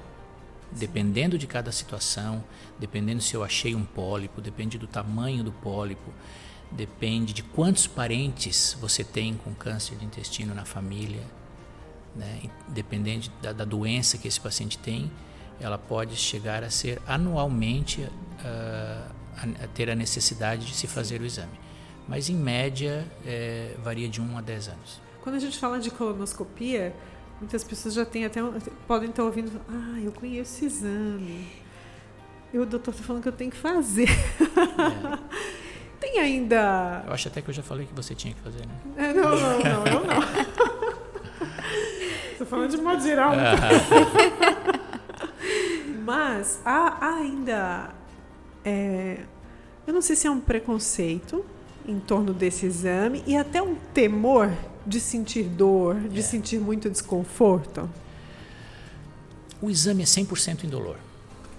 [0.71, 2.43] Dependendo de cada situação,
[2.79, 6.13] dependendo se eu achei um pólipo, depende do tamanho do pólipo,
[6.71, 11.23] depende de quantos parentes você tem com câncer de intestino na família,
[12.15, 12.43] né?
[12.69, 15.11] dependendo da, da doença que esse paciente tem,
[15.59, 21.21] ela pode chegar a ser anualmente uh, a, a, ter a necessidade de se fazer
[21.21, 21.59] o exame.
[22.07, 25.01] Mas em média é, varia de 1 a 10 anos.
[25.21, 26.95] Quando a gente fala de colonoscopia,
[27.41, 28.39] Muitas pessoas já têm até
[28.87, 31.47] podem estar ouvindo, ah, eu conheço esse exame.
[32.53, 34.07] E o doutor está falando que eu tenho que fazer.
[34.07, 35.17] É.
[35.99, 37.03] Tem ainda.
[37.05, 38.73] Eu acho até que eu já falei que você tinha que fazer, né?
[38.97, 40.21] É, não, não, não, eu não.
[42.31, 43.33] Estou falando de modo geral.
[46.05, 47.89] Mas há, há ainda.
[48.63, 49.17] É,
[49.87, 51.43] eu não sei se é um preconceito
[51.87, 54.51] em torno desse exame e até um temor
[54.85, 56.23] de sentir dor, de é.
[56.23, 57.89] sentir muito desconforto?
[59.61, 60.97] O exame é 100% indolor.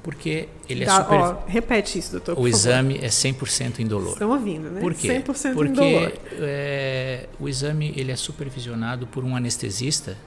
[0.03, 1.18] Porque ele é Dá, super.
[1.20, 2.36] Ó, repete isso, doutor.
[2.36, 3.07] O exame favor.
[3.07, 4.12] é 100% indolor.
[4.14, 4.80] Estão ouvindo, né?
[4.80, 5.22] Por quê?
[5.22, 6.12] 100% Porque indolor.
[6.40, 10.18] É, o exame ele é supervisionado por um anestesista,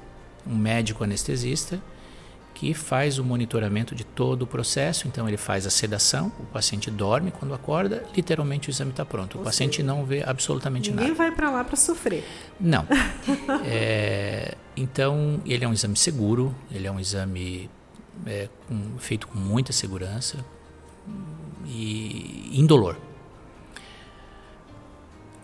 [0.47, 1.82] um médico anestesista,
[2.56, 5.08] que faz o monitoramento de todo o processo.
[5.08, 9.38] Então, ele faz a sedação, o paciente dorme, quando acorda, literalmente o exame está pronto.
[9.38, 11.14] O paciente seja, não vê absolutamente ninguém nada.
[11.14, 12.24] Ninguém vai para lá para sofrer.
[12.60, 12.88] Não.
[13.68, 17.70] é, então, ele é um exame seguro, ele é um exame
[18.26, 20.43] é, com, feito com muita segurança
[21.68, 22.97] e indolor.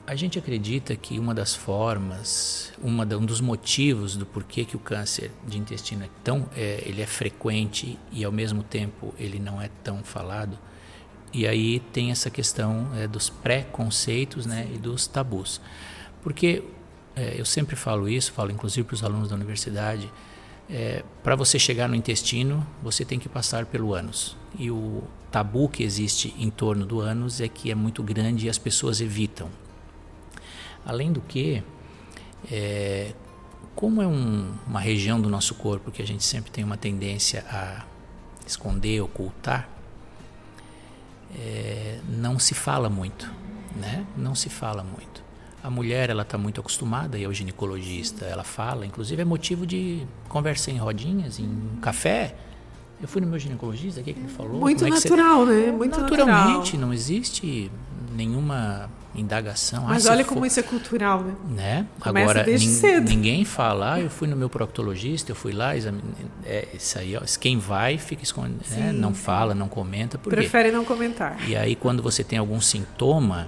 [0.06, 4.76] A gente acredita que uma das formas, uma da, um dos motivos do porquê que
[4.76, 9.39] o câncer de intestino é tão, é, ele é frequente e ao mesmo tempo ele
[9.39, 10.58] não é tão falado,
[11.34, 15.62] e aí tem essa questão é, dos preconceitos né, e dos tabus.
[16.22, 16.64] Porque
[17.16, 20.12] é, eu sempre falo isso, falo inclusive para os alunos da universidade,
[20.70, 24.36] é, para você chegar no intestino, você tem que passar pelo ânus.
[24.58, 28.49] E o tabu que existe em torno do ânus é que é muito grande e
[28.49, 29.49] as pessoas evitam.
[30.86, 31.63] Além do que,
[32.51, 33.13] é,
[33.75, 37.45] como é um, uma região do nosso corpo que a gente sempre tem uma tendência
[37.49, 37.86] a
[38.45, 39.69] esconder, ocultar,
[41.36, 43.32] é, não se fala muito,
[43.75, 44.05] né?
[44.17, 45.23] Não se fala muito.
[45.63, 50.05] A mulher ela está muito acostumada e o ginecologista ela fala, inclusive é motivo de
[50.27, 52.36] conversa em rodinhas, em café.
[52.99, 54.59] Eu fui no meu ginecologista, o que, que ele falou?
[54.59, 55.65] Muito é natural, você...
[55.67, 55.71] né?
[55.71, 56.82] Muito Naturalmente, natural.
[56.82, 57.71] não existe
[58.15, 59.86] nenhuma indagação.
[59.86, 60.34] Mas ah, olha for...
[60.34, 61.36] como isso é cultural, né?
[61.49, 61.88] né?
[61.99, 63.09] Começa Agora, desde nin cedo.
[63.09, 66.03] ninguém fala, ah, eu fui no meu proctologista, eu fui lá, examine...
[66.45, 68.91] é, isso aí, ó, quem vai fica escondendo, né?
[68.91, 70.18] não fala, não comenta.
[70.18, 70.76] Por Prefere quê?
[70.76, 71.38] não comentar.
[71.47, 73.47] E aí, quando você tem algum sintoma,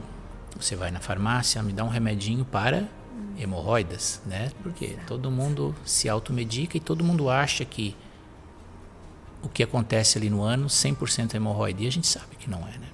[0.60, 2.88] você vai na farmácia, me dá um remedinho para
[3.38, 4.52] hemorroidas, né?
[4.62, 7.96] Porque todo mundo se automedica e todo mundo acha que
[9.42, 11.84] o que acontece ali no ano 100% é hemorroide.
[11.84, 12.88] E a gente sabe que não é, né?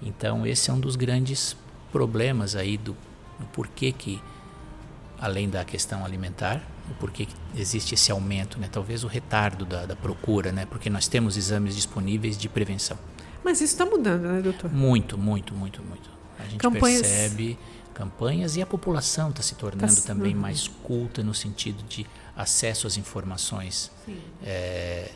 [0.00, 1.56] Então, esse é um dos grandes
[1.92, 2.96] problemas aí do,
[3.38, 4.20] do porquê que,
[5.18, 8.68] além da questão alimentar, o porquê que existe esse aumento, né?
[8.70, 10.66] Talvez o retardo da, da procura, né?
[10.66, 12.98] Porque nós temos exames disponíveis de prevenção.
[13.44, 14.72] Mas isso está mudando, né, doutor?
[14.72, 16.10] Muito, muito, muito, muito.
[16.38, 17.02] A gente campanhas...
[17.02, 17.58] percebe
[17.98, 20.40] campanhas e a população está se tornando tá, também uhum.
[20.40, 23.90] mais culta no sentido de acesso às informações
[24.44, 25.10] é,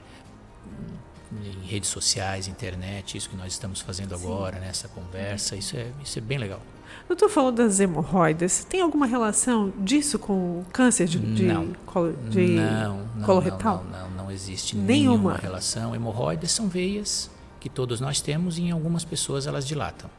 [1.41, 4.25] em redes sociais, internet, isso que nós estamos fazendo Sim.
[4.25, 6.61] agora, nessa né, conversa, isso é, isso é bem legal.
[7.09, 8.65] Eu estou falando das hemorroidas.
[8.65, 11.73] Tem alguma relação disso com o câncer de, de não.
[11.87, 13.85] colo, de não, não, coloretal?
[13.85, 14.93] Não, não, não, não existe nenhuma.
[14.93, 15.95] nenhuma relação.
[15.95, 20.11] Hemorroidas são veias que todos nós temos e em algumas pessoas elas dilatam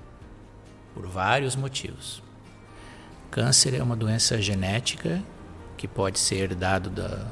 [0.93, 2.23] por vários motivos.
[3.29, 5.21] Câncer é uma doença genética
[5.75, 7.27] que pode ser herdado da,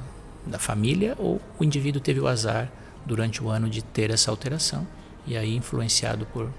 [0.45, 2.71] da família ou o indivíduo teve o azar
[3.05, 4.87] durante o ano de ter essa alteração
[5.25, 6.49] e aí influenciado por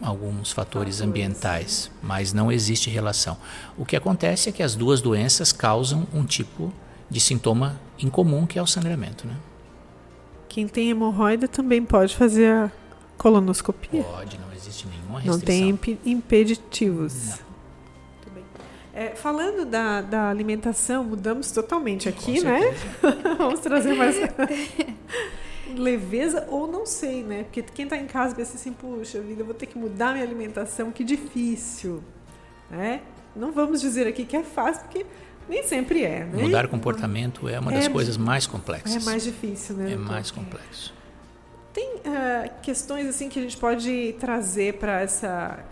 [0.00, 3.36] alguns fatores ambientais, mas não existe relação.
[3.76, 6.72] O que acontece é que as duas doenças causam um tipo
[7.10, 9.36] de sintoma em comum que é o sangramento, né?
[10.48, 12.72] Quem tem hemorroida também pode fazer a
[13.16, 14.02] colonoscopia?
[14.02, 15.38] Pode, não existe nenhuma restrição.
[15.38, 17.28] Não tem imp impeditivos.
[17.28, 17.47] Não.
[18.98, 22.74] É, falando da, da alimentação, mudamos totalmente aqui, né?
[23.38, 24.16] Vamos trazer mais
[25.72, 27.44] leveza ou não sei, né?
[27.44, 30.24] Porque quem está em casa pensa assim, puxa vida, eu vou ter que mudar minha
[30.24, 32.02] alimentação, que difícil,
[32.68, 33.02] né?
[33.36, 35.06] Não vamos dizer aqui que é fácil, porque
[35.48, 36.42] nem sempre é, né?
[36.42, 38.96] Mudar comportamento é uma das é, coisas mais complexas.
[38.96, 39.92] É mais difícil, né?
[39.92, 40.92] É mais complexo.
[41.72, 45.64] Tem uh, questões assim que a gente pode trazer para essa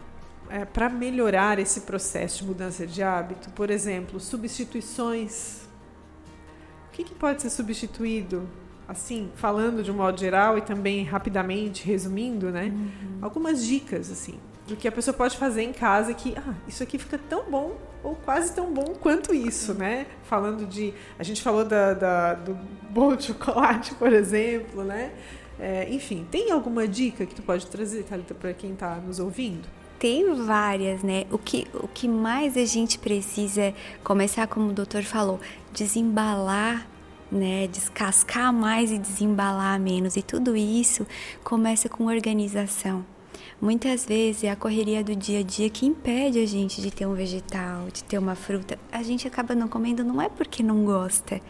[0.50, 3.50] é, para melhorar esse processo de mudança de hábito?
[3.50, 5.62] Por exemplo, substituições.
[6.88, 8.48] O que, que pode ser substituído?
[8.88, 12.66] Assim, falando de um modo geral e também rapidamente, resumindo, né?
[12.66, 13.18] Uhum.
[13.20, 16.96] Algumas dicas, assim, do que a pessoa pode fazer em casa que, ah, isso aqui
[16.98, 20.06] fica tão bom ou quase tão bom quanto isso, né?
[20.22, 22.54] Falando de, a gente falou da, da do
[22.88, 25.12] bolo de chocolate, por exemplo, né?
[25.58, 29.66] É, enfim, tem alguma dica que tu pode trazer, Thalita, para quem está nos ouvindo?
[29.98, 31.24] Tem várias, né?
[31.30, 33.74] O que, o que mais a gente precisa é
[34.04, 35.40] começar, como o doutor falou,
[35.72, 36.86] desembalar,
[37.32, 37.66] né?
[37.68, 40.16] Descascar mais e desembalar menos.
[40.16, 41.06] E tudo isso
[41.42, 43.04] começa com organização.
[43.58, 47.06] Muitas vezes é a correria do dia a dia que impede a gente de ter
[47.06, 48.78] um vegetal, de ter uma fruta.
[48.92, 51.40] A gente acaba não comendo não é porque não gosta,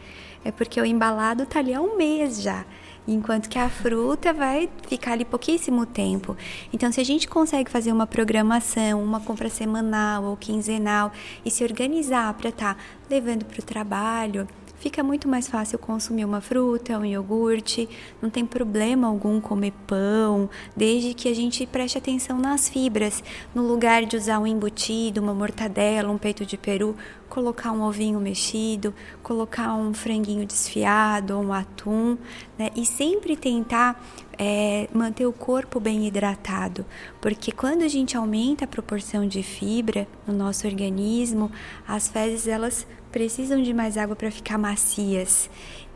[0.45, 2.65] é porque o embalado tá ali há um mês já
[3.07, 6.37] enquanto que a fruta vai ficar ali pouquíssimo tempo.
[6.73, 11.13] Então, se a gente consegue fazer uma programação, uma compra semanal ou quinzenal
[11.45, 14.49] e se organizar para estar tá levando para o trabalho,
[14.79, 17.89] fica muito mais fácil consumir uma fruta, um iogurte,
[18.21, 23.23] não tem problema algum comer pão, desde que a gente preste atenção nas fibras.
[23.55, 26.97] No lugar de usar um embutido, uma mortadela, um peito de peru,
[27.29, 32.17] colocar um ovinho mexido, colocar um franguinho desfiado, um atum,
[32.59, 32.71] né?
[32.77, 34.01] E sempre tentar
[34.39, 36.85] é, manter o corpo bem hidratado,
[37.21, 41.51] porque quando a gente aumenta a proporção de fibra no nosso organismo,
[41.87, 45.49] as fezes elas precisam de mais água para ficar macias.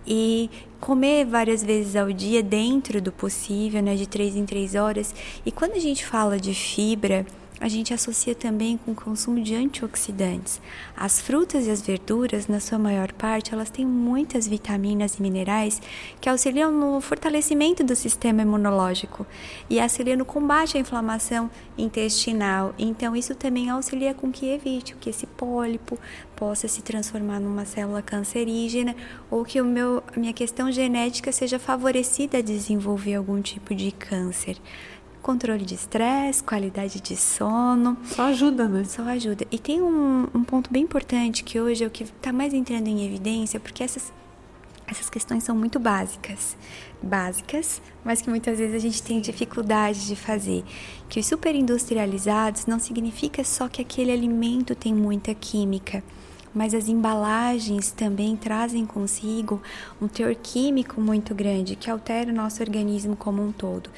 [0.07, 0.51] E
[0.81, 5.15] comer várias vezes ao dia, dentro do possível, né, de três em três horas.
[5.45, 7.27] E quando a gente fala de fibra,
[7.61, 10.61] a gente associa também com o consumo de antioxidantes.
[10.97, 15.81] As frutas e as verduras, na sua maior parte, elas têm muitas vitaminas e minerais
[16.21, 19.27] que auxiliam no fortalecimento do sistema imunológico
[19.69, 22.75] e auxiliam no combate à inflamação intestinal.
[22.79, 25.99] Então, isso também auxilia com que evite que esse pólipo
[26.35, 28.97] possa se transformar numa célula cancerígena
[29.31, 33.93] ou que o meu, a minha questão genética seja favorecida a desenvolver algum tipo de
[33.93, 34.57] câncer
[35.21, 37.97] controle de estresse, qualidade de sono.
[38.05, 38.85] Só ajuda, né?
[38.85, 39.47] Só ajuda.
[39.51, 42.89] E tem um, um ponto bem importante que hoje é o que está mais entrando
[42.89, 44.13] em evidência, porque essas,
[44.87, 46.57] essas questões são muito básicas.
[47.03, 50.65] Básicas, mas que muitas vezes a gente tem dificuldade de fazer.
[51.09, 56.03] Que os superindustrializados não significa só que aquele alimento tem muita química
[56.55, 59.63] mas as embalagens também trazem consigo
[60.01, 63.91] um teor químico muito grande que altera o nosso organismo como um todo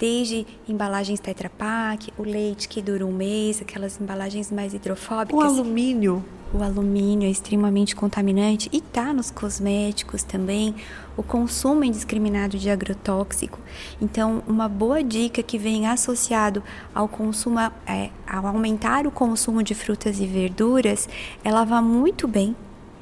[0.00, 5.38] desde embalagens Tetra Pak, o leite que dura um mês, aquelas embalagens mais hidrofóbicas.
[5.38, 6.24] O alumínio.
[6.52, 10.74] O alumínio é extremamente contaminante e está nos cosméticos também.
[11.16, 13.60] O consumo indiscriminado de agrotóxico.
[14.00, 16.62] Então, uma boa dica que vem associado
[16.94, 21.08] ao consumo, é, ao aumentar o consumo de frutas e verduras,
[21.44, 22.56] é lavar muito bem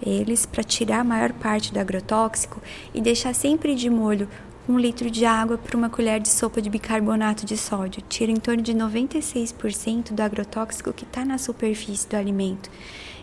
[0.05, 2.61] eles para tirar a maior parte do agrotóxico
[2.95, 4.29] e deixar sempre de molho
[4.69, 8.03] um litro de água para uma colher de sopa de bicarbonato de sódio.
[8.07, 12.71] Tira em torno de 96% do agrotóxico que está na superfície do alimento.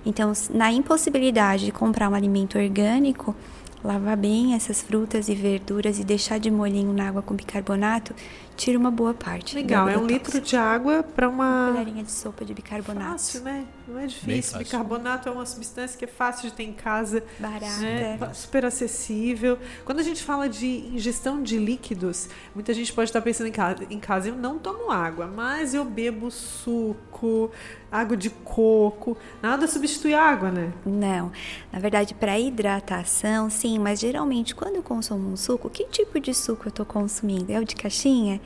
[0.03, 3.35] Então, na impossibilidade de comprar um alimento orgânico,
[3.83, 8.15] lavar bem essas frutas e verduras e deixar de molhinho na água com bicarbonato,
[8.55, 9.55] tira uma boa parte.
[9.55, 11.67] Legal, é um litro de água para uma...
[11.69, 13.11] uma colherinha de sopa de bicarbonato.
[13.11, 13.65] Fácil, né?
[13.87, 14.57] Não é difícil.
[14.57, 17.23] Bicarbonato é uma substância que é fácil de ter em casa.
[17.39, 17.65] Barata.
[17.79, 18.17] Né?
[18.33, 19.59] Super acessível.
[19.83, 23.85] Quando a gente fala de ingestão de líquidos, muita gente pode estar pensando em casa,
[23.89, 27.51] em casa eu não tomo água, mas eu bebo suco,
[27.91, 29.17] água de coco.
[29.41, 30.73] Nada substitui água, né?
[30.85, 31.31] Não.
[31.71, 36.33] Na verdade, para hidratação, sim, mas geralmente quando eu consumo um suco, que tipo de
[36.33, 37.51] suco eu estou consumindo?
[37.51, 38.41] É o de caixinha?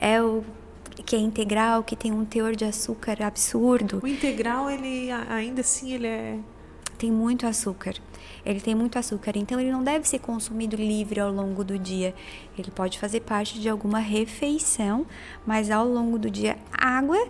[0.00, 0.44] É o
[1.04, 4.00] que é integral, que tem um teor de açúcar absurdo.
[4.02, 6.38] O integral, ele ainda assim, ele é
[6.96, 7.94] tem muito açúcar.
[8.44, 12.14] Ele tem muito açúcar, então ele não deve ser consumido livre ao longo do dia.
[12.58, 15.06] Ele pode fazer parte de alguma refeição,
[15.46, 17.28] mas ao longo do dia, água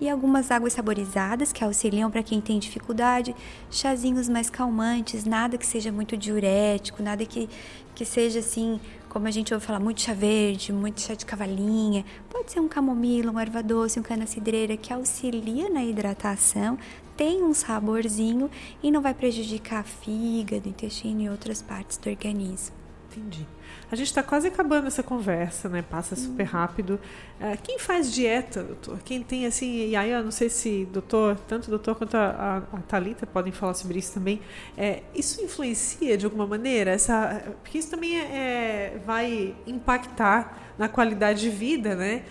[0.00, 3.34] e algumas águas saborizadas que auxiliam para quem tem dificuldade,
[3.70, 7.48] chazinhos mais calmantes, nada que seja muito diurético, nada que,
[7.94, 12.04] que seja assim, como a gente ouve falar, muito chá verde, muito chá de cavalinha.
[12.28, 16.78] Pode ser um camomila, um erva doce, um cana-cidreira que auxilia na hidratação,
[17.16, 18.50] tem um saborzinho
[18.82, 22.76] e não vai prejudicar fígado, intestino e outras partes do organismo.
[23.10, 23.46] Entendi.
[23.90, 25.82] A gente está quase acabando essa conversa, né?
[25.82, 26.50] Passa super hum.
[26.50, 27.00] rápido.
[27.40, 28.98] Uh, quem faz dieta, doutor?
[29.02, 32.62] Quem tem assim, e aí eu não sei se doutor, tanto o doutor quanto a,
[32.72, 34.40] a, a Thalita podem falar sobre isso também.
[34.76, 36.90] É, isso influencia de alguma maneira?
[36.90, 42.24] Essa, porque isso também é, é, vai impactar na qualidade de vida, né?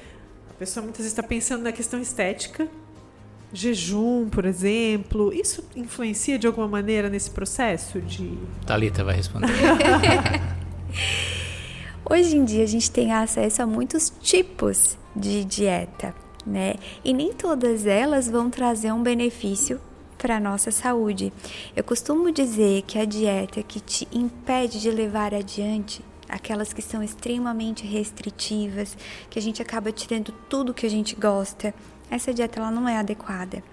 [0.51, 2.67] A pessoa muitas vezes está pensando na questão estética,
[3.51, 8.37] jejum, por exemplo, isso influencia de alguma maneira nesse processo de.
[8.63, 9.47] Talita vai responder.
[12.09, 16.75] Hoje em dia a gente tem acesso a muitos tipos de dieta, né?
[17.03, 19.77] E nem todas elas vão trazer um benefício
[20.17, 21.33] para a nossa saúde.
[21.75, 27.03] Eu costumo dizer que a dieta que te impede de levar adiante aquelas que são
[27.03, 28.97] extremamente restritivas,
[29.29, 31.73] que a gente acaba tirando tudo que a gente gosta,
[32.09, 33.63] essa dieta ela não é adequada.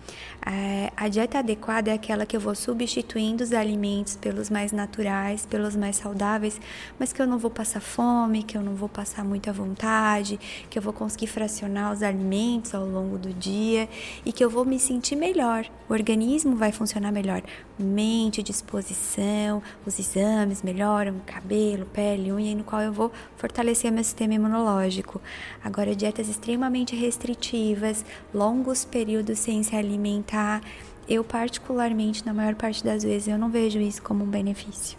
[0.45, 5.47] É, a dieta adequada é aquela que eu vou substituindo os alimentos pelos mais naturais,
[5.47, 6.61] pelos mais saudáveis,
[6.99, 10.78] mas que eu não vou passar fome, que eu não vou passar muita vontade, que
[10.78, 13.89] eu vou conseguir fracionar os alimentos ao longo do dia
[14.24, 15.66] e que eu vou me sentir melhor.
[15.89, 17.43] O organismo vai funcionar melhor.
[17.78, 24.35] Mente, disposição, os exames melhoram, cabelo, pele, unha, no qual eu vou fortalecer meu sistema
[24.35, 25.20] imunológico.
[25.62, 28.05] Agora, dietas extremamente restritivas,
[28.35, 30.61] longos períodos sem se alimentar,
[31.09, 34.99] eu particularmente, na maior parte das vezes, eu não vejo isso como um benefício.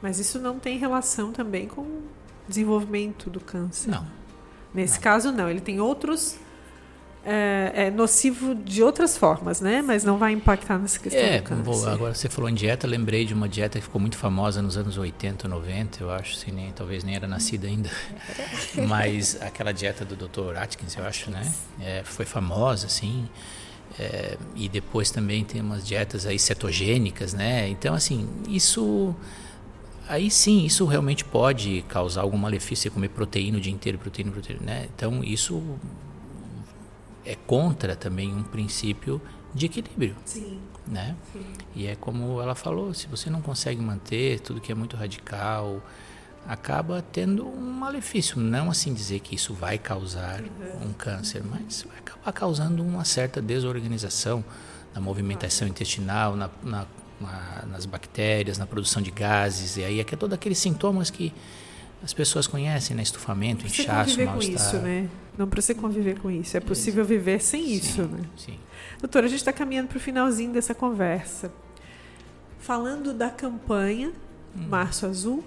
[0.00, 2.02] Mas isso não tem relação também com o
[2.48, 3.90] desenvolvimento do câncer?
[3.90, 4.06] Não.
[4.72, 5.02] Nesse não.
[5.02, 5.48] caso, não.
[5.48, 6.36] Ele tem outros
[7.24, 9.80] é, é, nocivo de outras formas, né?
[9.80, 11.62] Mas não vai impactar nessa questão é, do câncer.
[11.62, 14.76] Vou, agora você falou em dieta, lembrei de uma dieta que ficou muito famosa nos
[14.76, 17.88] anos 80, 90, eu acho, assim, nem, talvez nem era nascida ainda.
[18.88, 20.56] Mas aquela dieta do Dr.
[20.56, 21.52] Atkins, eu acho, né?
[21.80, 23.28] É, foi famosa, assim.
[23.98, 27.68] É, e depois também tem umas dietas aí cetogênicas, né?
[27.68, 29.14] Então, assim, isso
[30.08, 34.60] aí sim, isso realmente pode causar algum malefício, comer proteína o dia inteiro, proteína, proteína,
[34.62, 34.88] né?
[34.94, 35.62] Então, isso
[37.24, 39.20] é contra também um princípio
[39.54, 40.16] de equilíbrio.
[40.24, 40.58] Sim.
[40.86, 41.14] Né?
[41.32, 41.44] Sim.
[41.74, 45.80] E é como ela falou, se você não consegue manter tudo que é muito radical,
[46.46, 48.38] acaba tendo um malefício.
[48.40, 50.88] Não assim dizer que isso vai causar uhum.
[50.88, 54.44] um câncer, mas vai acabar causando uma certa desorganização
[54.94, 56.86] na movimentação intestinal, na, na,
[57.20, 61.10] na, nas bactérias, na produção de gases, e aí é que é todos aqueles sintomas
[61.10, 61.32] que
[62.02, 63.02] as pessoas conhecem, né?
[63.02, 64.34] Estufamento, inchaço, mal-estar.
[64.34, 65.08] com isso, né?
[65.38, 66.56] Não precisa conviver com isso.
[66.56, 68.22] É possível viver sem sim, isso, né?
[68.36, 68.58] Sim.
[69.00, 71.52] Doutora, a gente está caminhando para o finalzinho dessa conversa.
[72.58, 74.12] Falando da campanha
[74.54, 74.66] hum.
[74.68, 75.44] Março Azul,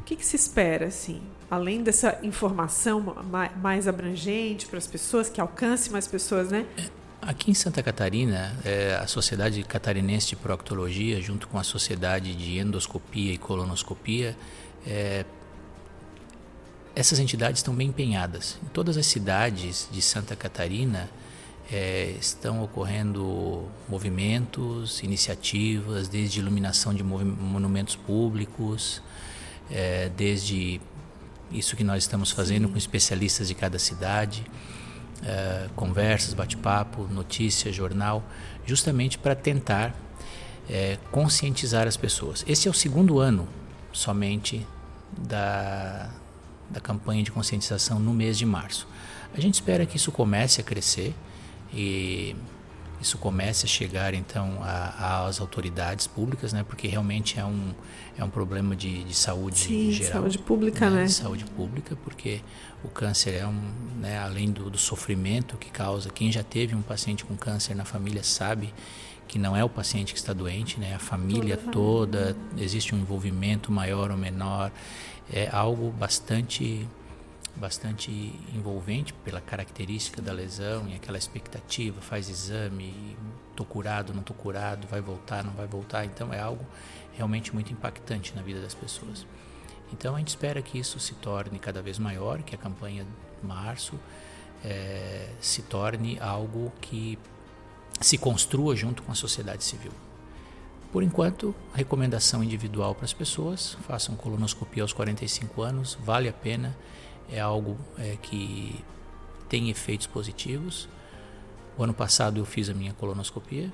[0.00, 1.22] o que, que, se espera, assim?
[1.48, 3.16] Além dessa informação
[3.60, 6.66] mais abrangente para as pessoas, que alcance mais pessoas, né?
[6.76, 6.90] É,
[7.20, 12.58] aqui em Santa Catarina, é, a Sociedade Catarinense de Proctologia, junto com a Sociedade de
[12.58, 14.36] Endoscopia e Colonoscopia,
[14.84, 15.24] é,
[16.94, 18.58] essas entidades estão bem empenhadas.
[18.62, 21.08] Em todas as cidades de Santa Catarina
[21.70, 29.02] é, estão ocorrendo movimentos, iniciativas, desde iluminação de monumentos públicos,
[29.70, 30.80] é, desde
[31.50, 32.72] isso que nós estamos fazendo Sim.
[32.72, 34.44] com especialistas de cada cidade,
[35.24, 38.22] é, conversas, bate-papo, notícia, jornal,
[38.66, 39.94] justamente para tentar
[40.68, 42.44] é, conscientizar as pessoas.
[42.46, 43.48] Esse é o segundo ano
[43.92, 44.66] somente
[45.16, 46.10] da,
[46.72, 48.88] da campanha de conscientização no mês de março.
[49.34, 51.14] A gente espera que isso comece a crescer
[51.72, 52.34] e
[53.00, 56.62] isso comece a chegar então às autoridades públicas, né?
[56.62, 57.74] Porque realmente é um
[58.16, 61.02] é um problema de, de saúde Sim, geral, saúde pública, né?
[61.02, 61.08] né?
[61.08, 62.40] Saúde pública, porque
[62.84, 63.60] o câncer é um,
[64.00, 64.18] né?
[64.18, 68.22] Além do, do sofrimento que causa, quem já teve um paciente com câncer na família
[68.22, 68.72] sabe
[69.32, 70.94] que não é o paciente que está doente, né?
[70.94, 74.70] A família toda, existe um envolvimento maior ou menor
[75.32, 76.86] é algo bastante
[77.56, 78.10] bastante
[78.54, 83.16] envolvente pela característica da lesão e aquela expectativa, faz exame,
[83.56, 86.66] tô curado, não tô curado, vai voltar, não vai voltar, então é algo
[87.14, 89.26] realmente muito impactante na vida das pessoas.
[89.94, 93.46] Então a gente espera que isso se torne cada vez maior, que a campanha de
[93.46, 93.98] março
[94.62, 97.18] é, se torne algo que
[98.00, 99.92] se construa junto com a sociedade civil.
[100.92, 106.76] Por enquanto, recomendação individual para as pessoas: façam colonoscopia aos 45 anos, vale a pena,
[107.30, 108.84] é algo é, que
[109.48, 110.88] tem efeitos positivos.
[111.78, 113.72] O ano passado eu fiz a minha colonoscopia,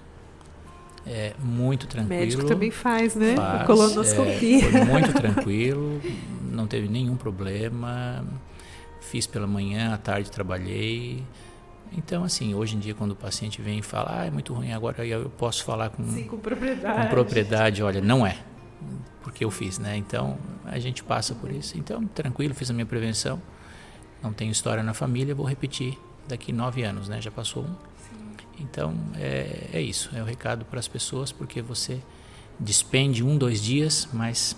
[1.05, 2.17] é muito tranquilo.
[2.17, 3.35] O médico também faz, né?
[3.35, 4.65] Faz, a colonoscopia.
[4.65, 6.01] É, foi muito tranquilo,
[6.53, 8.25] não teve nenhum problema.
[9.01, 11.25] Fiz pela manhã, à tarde trabalhei.
[11.93, 14.73] Então, assim, hoje em dia, quando o paciente vem e fala, ah, é muito ruim,
[14.73, 17.03] agora eu posso falar com, Sim, com propriedade.
[17.03, 18.39] Com propriedade, olha, não é,
[19.23, 19.97] porque eu fiz, né?
[19.97, 21.77] Então, a gente passa por isso.
[21.79, 23.41] Então, tranquilo, fiz a minha prevenção,
[24.23, 27.21] não tenho história na família, vou repetir daqui nove anos, né?
[27.21, 27.67] Já passou um.
[27.67, 28.37] Sim.
[28.61, 32.01] Então, é, é isso, é o recado para as pessoas, porque você
[32.59, 34.57] despende um, dois dias, mas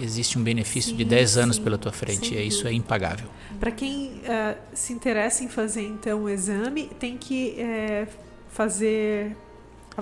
[0.00, 2.34] existe um benefício sim, de 10 anos pela tua frente.
[2.34, 3.28] E isso é impagável.
[3.58, 8.08] Para quem uh, se interessa em fazer então o exame, tem que uh,
[8.50, 9.36] fazer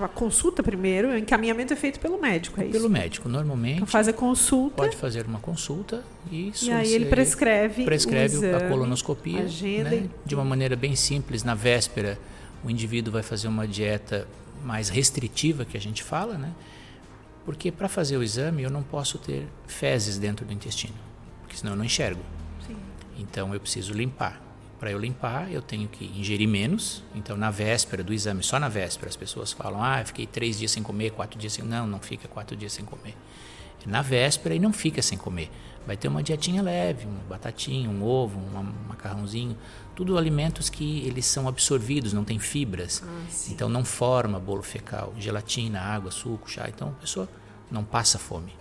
[0.03, 2.73] a consulta primeiro, o encaminhamento é feito pelo médico, é isso?
[2.73, 3.77] Pelo médico, normalmente.
[3.77, 4.75] Então faz a consulta.
[4.75, 10.07] Pode fazer uma consulta e E aí ele prescreve prescreve exame, a colonoscopia, agenda né?
[10.23, 11.43] de uma maneira bem simples.
[11.43, 12.19] Na véspera,
[12.63, 14.27] o indivíduo vai fazer uma dieta
[14.63, 16.51] mais restritiva que a gente fala, né?
[17.47, 20.93] Porque para fazer o exame eu não posso ter fezes dentro do intestino,
[21.39, 22.19] porque senão eu não enxergo.
[22.67, 22.75] Sim.
[23.17, 24.41] Então eu preciso limpar.
[24.77, 27.05] Para eu limpar, eu tenho que ingerir menos.
[27.15, 30.59] Então, na véspera do exame, só na véspera, as pessoas falam: ah, eu fiquei três
[30.59, 31.63] dias sem comer, quatro dias sem.
[31.63, 33.15] Não, não fica quatro dias sem comer.
[33.81, 35.49] É na véspera e não fica sem comer.
[35.87, 39.57] Vai ter uma dietinha leve, uma batatinha, um ovo, um macarrãozinho,
[39.95, 43.01] tudo alimentos que eles são absorvidos, não tem fibras.
[43.07, 46.67] Ah, então não forma bolo fecal, gelatina, água, suco, chá.
[46.67, 47.29] Então a pessoa
[47.71, 48.53] não passa fome.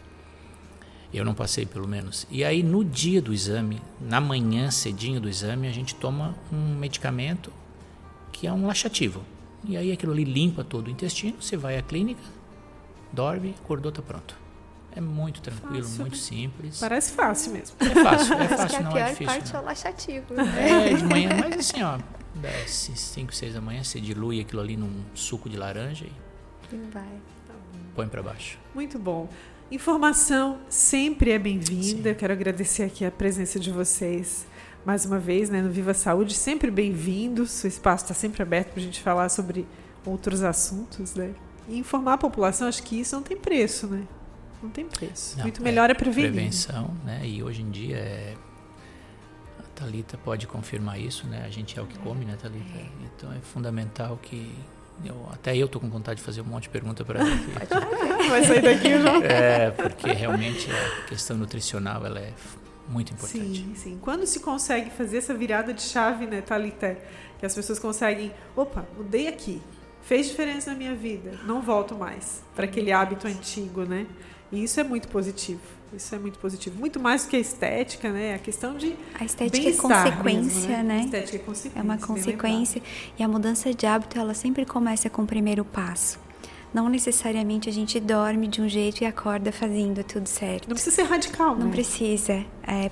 [1.13, 2.29] Eu não passei, pelo menos.
[2.31, 6.77] E aí no dia do exame, na manhã cedinho do exame, a gente toma um
[6.77, 7.53] medicamento
[8.31, 9.25] que é um laxativo.
[9.65, 12.23] E aí aquilo ali limpa todo o intestino, você vai à clínica,
[13.13, 14.46] dorme, acordou, tá pronto.
[14.97, 16.19] É muito tranquilo, fácil, muito né?
[16.19, 16.81] simples.
[16.81, 17.77] Parece fácil mesmo.
[17.81, 19.27] É fácil, é fácil, a não pior é difícil.
[19.27, 19.61] parte não.
[19.61, 20.27] é o laxativo.
[20.41, 21.99] É, de manhã, mas assim, ó,
[22.67, 27.05] 5, 6 da manhã, você dilui aquilo ali num suco de laranja e vai.
[27.95, 28.59] põe para baixo.
[28.75, 29.29] Muito bom.
[29.71, 32.09] Informação sempre é bem-vinda.
[32.09, 34.47] Eu quero agradecer aqui a presença de vocês
[34.83, 36.33] mais uma vez né, no Viva Saúde.
[36.33, 37.65] Sempre bem-vindos.
[37.65, 39.67] O espaço está sempre aberto para a gente falar sobre
[40.07, 41.15] outros assuntos.
[41.15, 41.35] Né?
[41.69, 44.05] E informar a população, acho que isso não tem preço, né?
[44.67, 45.37] Não tem preço.
[45.37, 46.33] Não, Muito melhor é, é prevenir.
[46.33, 47.23] Prevenção, né?
[47.25, 48.35] E hoje em dia é
[49.61, 51.45] a Talita pode confirmar isso, né?
[51.47, 52.77] A gente é o que come, né, Talita?
[52.77, 52.87] É.
[53.05, 54.53] Então é fundamental que
[55.05, 57.31] eu, até eu tô com vontade de fazer um monte de pergunta para ela.
[57.31, 58.29] Aqui.
[58.29, 59.25] Vai sair daqui já.
[59.25, 62.33] É, porque realmente a questão nutricional ela é
[62.89, 63.59] muito importante.
[63.59, 63.99] Sim, sim.
[64.01, 66.99] Quando se consegue fazer essa virada de chave, né, Thalita?
[67.39, 69.63] Que as pessoas conseguem, opa, mudei aqui,
[70.03, 74.07] fez diferença na minha vida, não volto mais para aquele hábito antigo, né?
[74.53, 75.61] E isso é muito positivo.
[75.93, 76.79] Isso é muito positivo.
[76.79, 78.35] Muito mais do que a estética, né?
[78.35, 78.97] A questão de.
[79.19, 81.01] A estética é consequência, mesmo, né?
[81.01, 81.79] A estética é consequência.
[81.79, 82.83] É uma consequência.
[83.19, 86.26] E a mudança de hábito, ela sempre começa com o primeiro passo.
[86.77, 90.69] Não necessariamente a gente dorme de um jeito e acorda fazendo tudo certo.
[90.69, 91.73] Não precisa ser radical, Não né?
[91.73, 92.45] precisa.
[92.67, 92.91] É,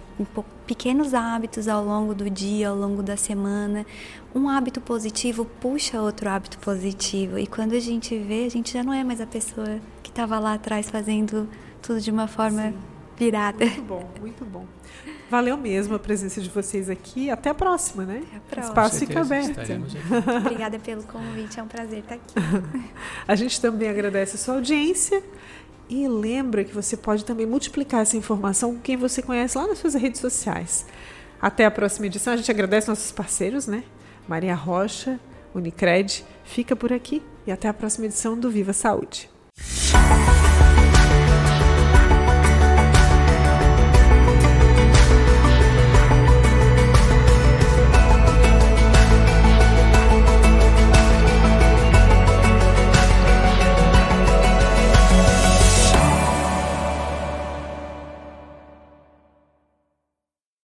[0.67, 3.85] pequenos hábitos ao longo do dia, ao longo da semana.
[4.35, 7.39] Um hábito positivo puxa outro hábito positivo.
[7.39, 10.39] E quando a gente vê, a gente já não é mais a pessoa que estava
[10.39, 11.47] lá atrás fazendo
[11.83, 12.75] tudo de uma forma Sim.
[13.19, 13.67] virada.
[13.67, 14.65] Muito bom, muito bom.
[15.35, 17.29] Valeu mesmo a presença de vocês aqui.
[17.29, 18.23] Até a próxima, né?
[18.37, 18.67] Até a próxima.
[18.67, 19.59] O espaço fica aberto.
[20.47, 22.35] Obrigada pelo convite, é um prazer estar aqui.
[23.27, 25.21] a gente também agradece a sua audiência.
[25.89, 29.79] E lembra que você pode também multiplicar essa informação com quem você conhece lá nas
[29.79, 30.87] suas redes sociais.
[31.43, 32.33] Até a próxima edição.
[32.33, 33.83] A gente agradece nossos parceiros, né?
[34.29, 35.19] Maria Rocha,
[35.53, 36.25] Unicred.
[36.45, 39.29] Fica por aqui e até a próxima edição do Viva Saúde.